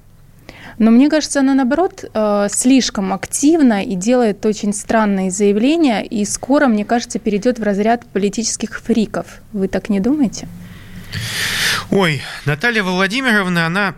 [0.78, 6.66] Но мне кажется, она, наоборот, э, слишком активна и делает очень странные заявления, и скоро,
[6.66, 9.26] мне кажется, перейдет в разряд политических фриков.
[9.52, 10.48] Вы так не думаете?
[11.90, 13.94] Ой, Наталья Владимировна, она,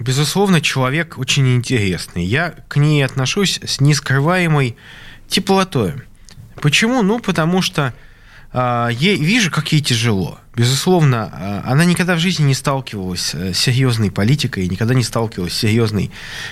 [0.00, 2.24] безусловно, человек очень интересный.
[2.24, 4.76] Я к ней отношусь с нескрываемой
[5.28, 5.94] теплотой.
[6.60, 7.02] Почему?
[7.02, 7.94] Ну, потому что
[8.52, 10.38] э, ей, вижу, как ей тяжело.
[10.54, 15.54] Безусловно, а, она никогда в жизни не сталкивалась э, с серьезной политикой, никогда не сталкивалась
[15.54, 16.10] с серьезной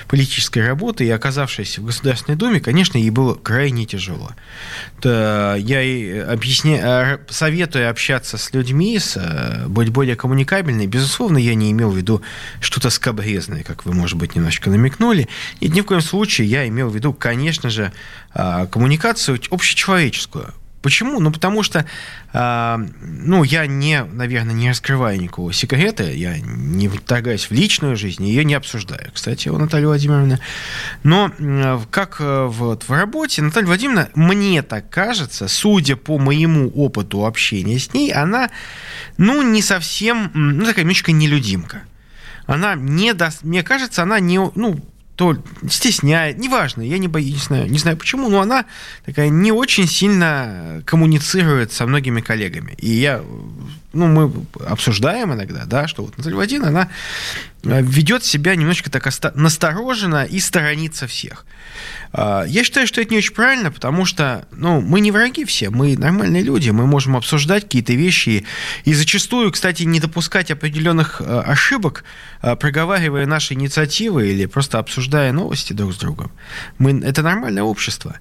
[0.09, 4.31] политической работой, и оказавшись в Государственной Думе, конечно, ей было крайне тяжело.
[5.03, 6.81] То я ей объясня...
[6.83, 9.19] А, советую общаться с людьми, с...
[9.19, 10.87] Э, быть более коммуникабельной.
[10.87, 12.23] Безусловно, я не имел в виду
[12.61, 15.29] что-то скобрезное, как вы, может быть, немножечко намекнули.
[15.61, 17.93] И ни в коем случае я имел в виду, конечно же,
[18.33, 21.21] а, коммуникацию общечеловеческую Почему?
[21.21, 21.85] Ну, потому что,
[22.33, 28.27] э, ну, я не, наверное, не раскрываю никакого секрета, я не вторгаюсь в личную жизнь,
[28.27, 30.41] ее не обсуждаю, кстати, у Натальи Владимировны.
[31.03, 36.71] Но э, как э, вот в работе, Наталья Владимировна, мне так кажется, судя по моему
[36.71, 38.49] опыту общения с ней, она,
[39.19, 41.83] ну, не совсем, ну, такая немножко нелюдимка.
[42.47, 44.81] Она не даст, мне кажется, она не, ну,
[45.21, 45.37] то
[45.69, 48.65] стесняет, неважно, я не, боюсь, не, знаю, не знаю почему, но она
[49.05, 52.73] такая не очень сильно коммуницирует со многими коллегами.
[52.79, 53.23] И я,
[53.93, 54.33] ну, мы
[54.67, 56.91] обсуждаем иногда, да, что вот Наталья Владимировна, она
[57.65, 61.45] э, ведет себя немножечко так настороженно и сторонится всех.
[62.13, 65.71] А, я считаю, что это не очень правильно, потому что ну, мы не враги все,
[65.71, 68.45] мы нормальные люди, мы можем обсуждать какие-то вещи
[68.85, 72.05] и зачастую, кстати, не допускать определенных э, ошибок,
[72.43, 76.33] э, проговаривая наши инициативы или просто обсуждая новости друг с другом.
[76.79, 78.17] Мы, это нормальное общество.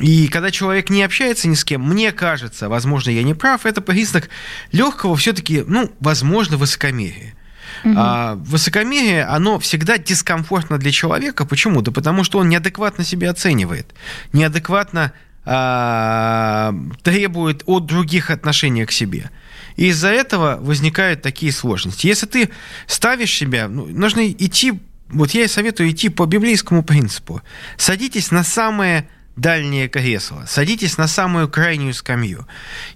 [0.00, 3.80] И когда человек не общается ни с кем, мне кажется, возможно, я не прав, это
[3.80, 4.28] признак
[4.70, 7.34] легкого все-таки, ну, возможно, высокомерия.
[7.84, 7.94] Угу.
[7.96, 11.44] А, высокомерие, оно всегда дискомфортно для человека.
[11.44, 11.82] Почему?
[11.82, 13.94] Да потому что он неадекватно себя оценивает,
[14.32, 15.12] неадекватно
[15.44, 19.30] а, требует от других отношения к себе.
[19.76, 22.06] И из-за этого возникают такие сложности.
[22.06, 22.50] Если ты
[22.86, 27.42] ставишь себя, ну, нужно идти, вот я и советую идти по библейскому принципу.
[27.76, 32.46] Садитесь на самое дальнее кресло, садитесь на самую крайнюю скамью.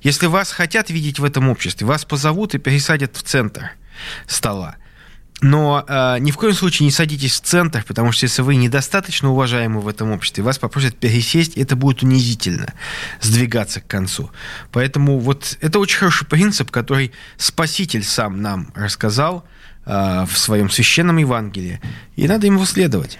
[0.02, 3.72] Если вас хотят видеть в этом обществе, вас позовут и пересадят в центр
[4.26, 4.76] стола.
[5.42, 9.30] Но э, ни в коем случае не садитесь в центр, потому что если вы недостаточно
[9.30, 12.74] уважаемы в этом обществе, вас попросят пересесть, это будет унизительно
[13.22, 14.30] сдвигаться к концу.
[14.70, 19.46] Поэтому вот это очень хороший принцип, который Спаситель сам нам рассказал
[19.86, 21.80] э, в своем священном Евангелии,
[22.16, 23.18] и надо ему следовать.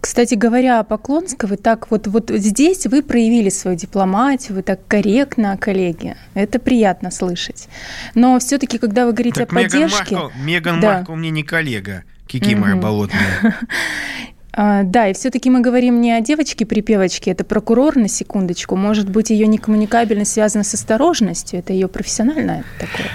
[0.00, 4.86] Кстати говоря, о Поклонской, вы так вот, вот здесь вы проявили свою дипломатию, вы так
[4.86, 6.16] корректно, коллеги.
[6.34, 7.68] Это приятно слышать.
[8.14, 10.14] Но все-таки, когда вы говорите так о Меган поддержке...
[10.16, 10.94] Маркл, Меган да.
[10.94, 12.80] Маркл мне не коллега, кикимора mm-hmm.
[12.80, 13.56] болотная.
[14.52, 18.74] А, да, и все-таки мы говорим не о девочке-припевочке, это прокурор, на секундочку.
[18.74, 23.06] Может быть, ее некоммуникабельность связана с осторожностью, это ее профессиональное такое.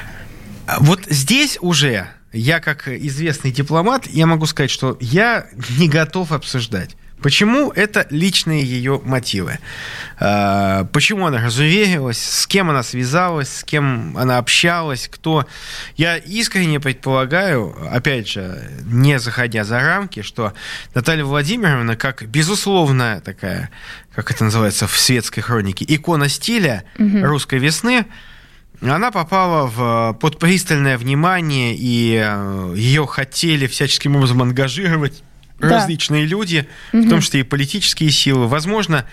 [0.65, 6.31] А вот здесь уже я, как известный дипломат, я могу сказать, что я не готов
[6.31, 6.95] обсуждать.
[7.21, 9.59] Почему это личные ее мотивы?
[10.19, 12.21] А, почему она разуверилась?
[12.21, 13.49] С кем она связалась?
[13.49, 15.07] С кем она общалась?
[15.11, 15.47] Кто?
[15.95, 20.53] Я искренне предполагаю, опять же, не заходя за рамки, что
[20.93, 23.71] Наталья Владимировна, как безусловная такая,
[24.13, 27.23] как это называется в светской хронике, икона стиля угу.
[27.23, 28.05] русской весны,
[28.89, 35.23] она попала в, под пристальное внимание, и э, ее хотели всяческим образом ангажировать
[35.59, 35.69] да.
[35.69, 37.03] различные люди, угу.
[37.03, 38.47] в том числе и политические силы.
[38.47, 39.05] Возможно,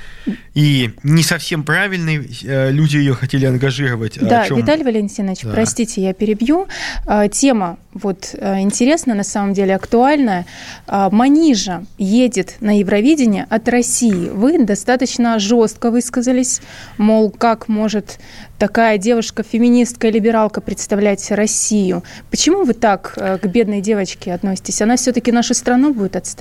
[0.55, 4.19] и не совсем правильные э, люди ее хотели ангажировать.
[4.21, 4.57] Да, чем...
[4.57, 5.51] Виталий Валентинович, да.
[5.53, 6.67] простите, я перебью.
[7.07, 10.47] А, тема вот э, интересная, на самом деле актуальная.
[10.87, 14.31] А, Манижа едет на Евровидение от России.
[14.31, 16.61] Вы достаточно жестко высказались,
[16.97, 18.19] мол, как может
[18.59, 22.05] такая девушка-феминистка и либералка представлять Россию.
[22.31, 24.81] Почему вы так э, к бедной девочке относитесь?
[24.81, 26.32] Она все-таки нашу страну будет отстаивать?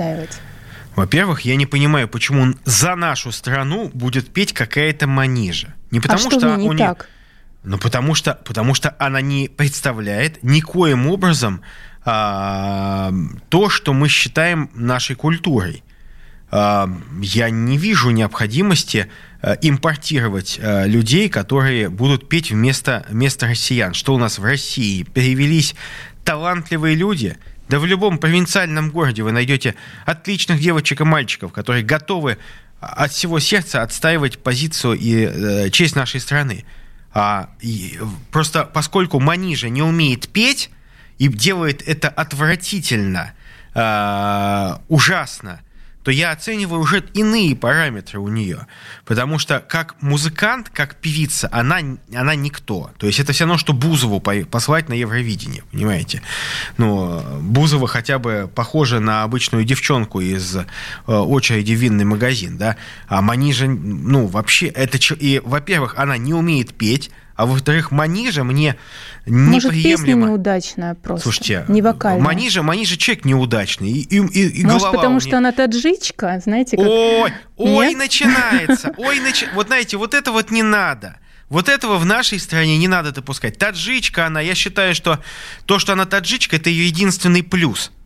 [0.96, 5.74] Во-первых, я не понимаю, почему за нашу страну будет петь какая-то манижа.
[5.90, 7.08] Не а потому а что, что не у так?
[7.64, 11.62] Ну, потому что, потому что она не представляет никоим образом
[12.04, 13.14] а,
[13.50, 15.84] то, что мы считаем нашей культурой.
[16.50, 16.90] А,
[17.22, 19.08] я не вижу необходимости
[19.44, 23.96] Э, импортировать э, людей, которые будут петь вместо, вместо россиян.
[23.96, 25.02] Что у нас в России?
[25.02, 25.74] Перевелись
[26.24, 27.38] талантливые люди.
[27.72, 32.38] Да в любом провинциальном городе вы найдете отличных девочек и мальчиков, которые готовы
[32.82, 36.66] от всего сердца отстаивать позицию и э, честь нашей страны.
[37.14, 37.98] А, и,
[38.30, 40.70] просто поскольку Манижа не умеет петь
[41.18, 43.32] и делает это отвратительно,
[43.74, 45.62] э, ужасно,
[46.04, 48.68] то я оцениваю уже иные параметры у нее.
[49.06, 51.80] Потому что как музыкант, как певица, она,
[52.14, 52.92] она никто.
[52.98, 56.22] То есть это все равно, что Бузову послать на Евровидение, понимаете?
[56.78, 60.66] Ну, Бузова хотя бы похожа на обычную девчонку из э,
[61.08, 62.78] очереди винный магазин, да?
[63.08, 64.98] А Манижа, ну, вообще, это...
[65.16, 67.12] И, во-первых, она не умеет петь,
[67.42, 68.76] а во-вторых, Манижа мне
[69.26, 69.52] неприемлемо...
[69.52, 72.24] Может, песня неудачная просто, Слушайте, не вокальная.
[72.24, 73.90] Манижа, Манижа человек неудачный.
[73.90, 76.86] И, и, и Может, потому что она таджичка, знаете, как...
[76.86, 77.98] Ой, ой, Нет?
[77.98, 78.94] начинается.
[78.98, 79.46] Ой, нач...
[79.56, 81.18] Вот знаете, вот это вот не надо.
[81.50, 83.58] Вот этого в нашей стране не надо допускать.
[83.58, 85.20] Таджичка она, я считаю, что
[85.66, 87.92] то, что она таджичка, это ее единственный плюс–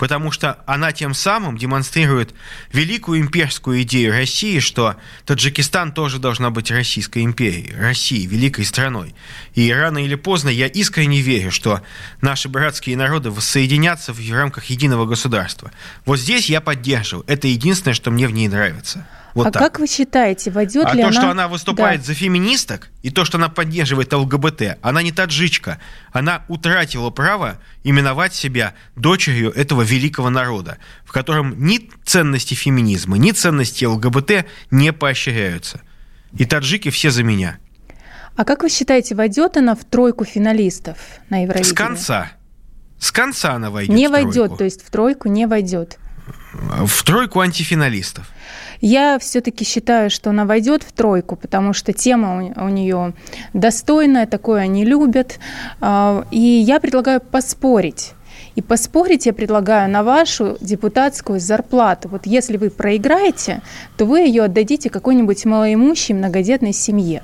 [0.00, 2.34] потому что она тем самым демонстрирует
[2.72, 4.96] великую имперскую идею России, что
[5.26, 9.14] Таджикистан тоже должна быть Российской империей, Россией, великой страной.
[9.54, 11.82] И рано или поздно я искренне верю, что
[12.22, 15.70] наши братские народы воссоединятся в рамках единого государства.
[16.06, 17.26] Вот здесь я поддерживаю.
[17.28, 19.06] Это единственное, что мне в ней нравится.
[19.34, 19.62] Вот а так.
[19.62, 21.20] как вы считаете, войдет а ли то, она...
[21.20, 22.06] что она выступает да.
[22.06, 25.78] за феминисток, и то, что она поддерживает ЛГБТ, она не таджичка.
[26.12, 33.30] Она утратила право именовать себя дочерью этого великого народа, в котором ни ценности феминизма, ни
[33.32, 35.80] ценности ЛГБТ не поощряются.
[36.36, 37.58] И таджики все за меня.
[38.36, 40.96] А как вы считаете, войдет она в тройку финалистов
[41.28, 41.70] на Евровидении?
[41.70, 42.32] С конца.
[42.98, 43.94] С конца она войдет.
[43.94, 45.98] Не войдет, то есть в тройку не войдет.
[46.52, 48.28] В тройку антифиналистов.
[48.80, 53.12] Я все-таки считаю, что она войдет в тройку, потому что тема у, у нее
[53.52, 55.38] достойная, такое они любят.
[55.80, 58.14] А, и я предлагаю поспорить.
[58.56, 62.08] И поспорить я предлагаю на вашу депутатскую зарплату.
[62.08, 63.62] Вот если вы проиграете,
[63.96, 67.22] то вы ее отдадите какой-нибудь малоимущей многодетной семье.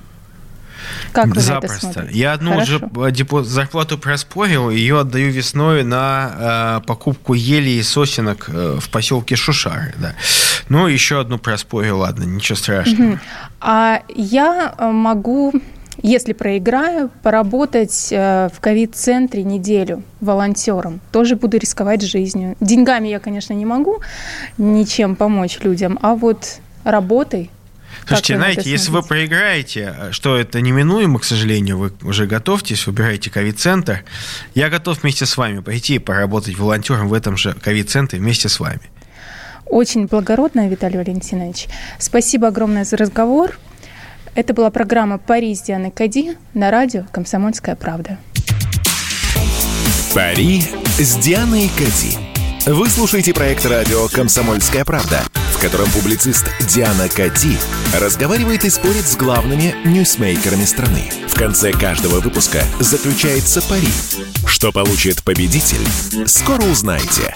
[1.13, 2.01] Как вы Запросто.
[2.01, 2.81] Это Я одну Хорошо.
[2.93, 9.37] уже зарплату проспорил, ее отдаю весной на э, покупку ели и сосенок э, в поселке
[9.37, 9.95] Шушары.
[9.99, 10.15] Да.
[10.69, 13.11] Ну, еще одну проспорил, ладно, ничего страшного.
[13.13, 13.19] Угу.
[13.61, 15.53] А я э, могу
[16.03, 21.01] если проиграю, поработать э, в ковид-центре неделю волонтером.
[21.11, 22.57] Тоже буду рисковать жизнью.
[22.61, 24.01] Деньгами я, конечно, не могу
[24.59, 27.51] ничем помочь людям, а вот работой
[28.07, 34.05] Слушайте, знаете, если вы проиграете, что это неминуемо, к сожалению, вы уже готовьтесь, выбираете ковид-центр,
[34.55, 38.61] я готов вместе с вами пойти и поработать волонтером в этом же ковид-центре вместе с
[38.61, 38.83] вами.
[39.65, 41.67] Очень благородно, Виталий Валентинович.
[41.99, 43.59] Спасибо огромное за разговор.
[44.37, 48.19] Это была программа «Пари с Дианой Кади» на радио «Комсомольская правда».
[50.15, 50.63] «Пари
[50.99, 52.17] с Дианой Кади».
[52.67, 55.23] Вы слушаете проект радио «Комсомольская правда»,
[55.67, 57.59] котором публицист Диана Кати
[57.93, 61.11] разговаривает и спорит с главными ньюсмейкерами страны.
[61.27, 63.89] В конце каждого выпуска заключается пари.
[64.47, 65.85] Что получит победитель,
[66.29, 67.35] скоро узнаете.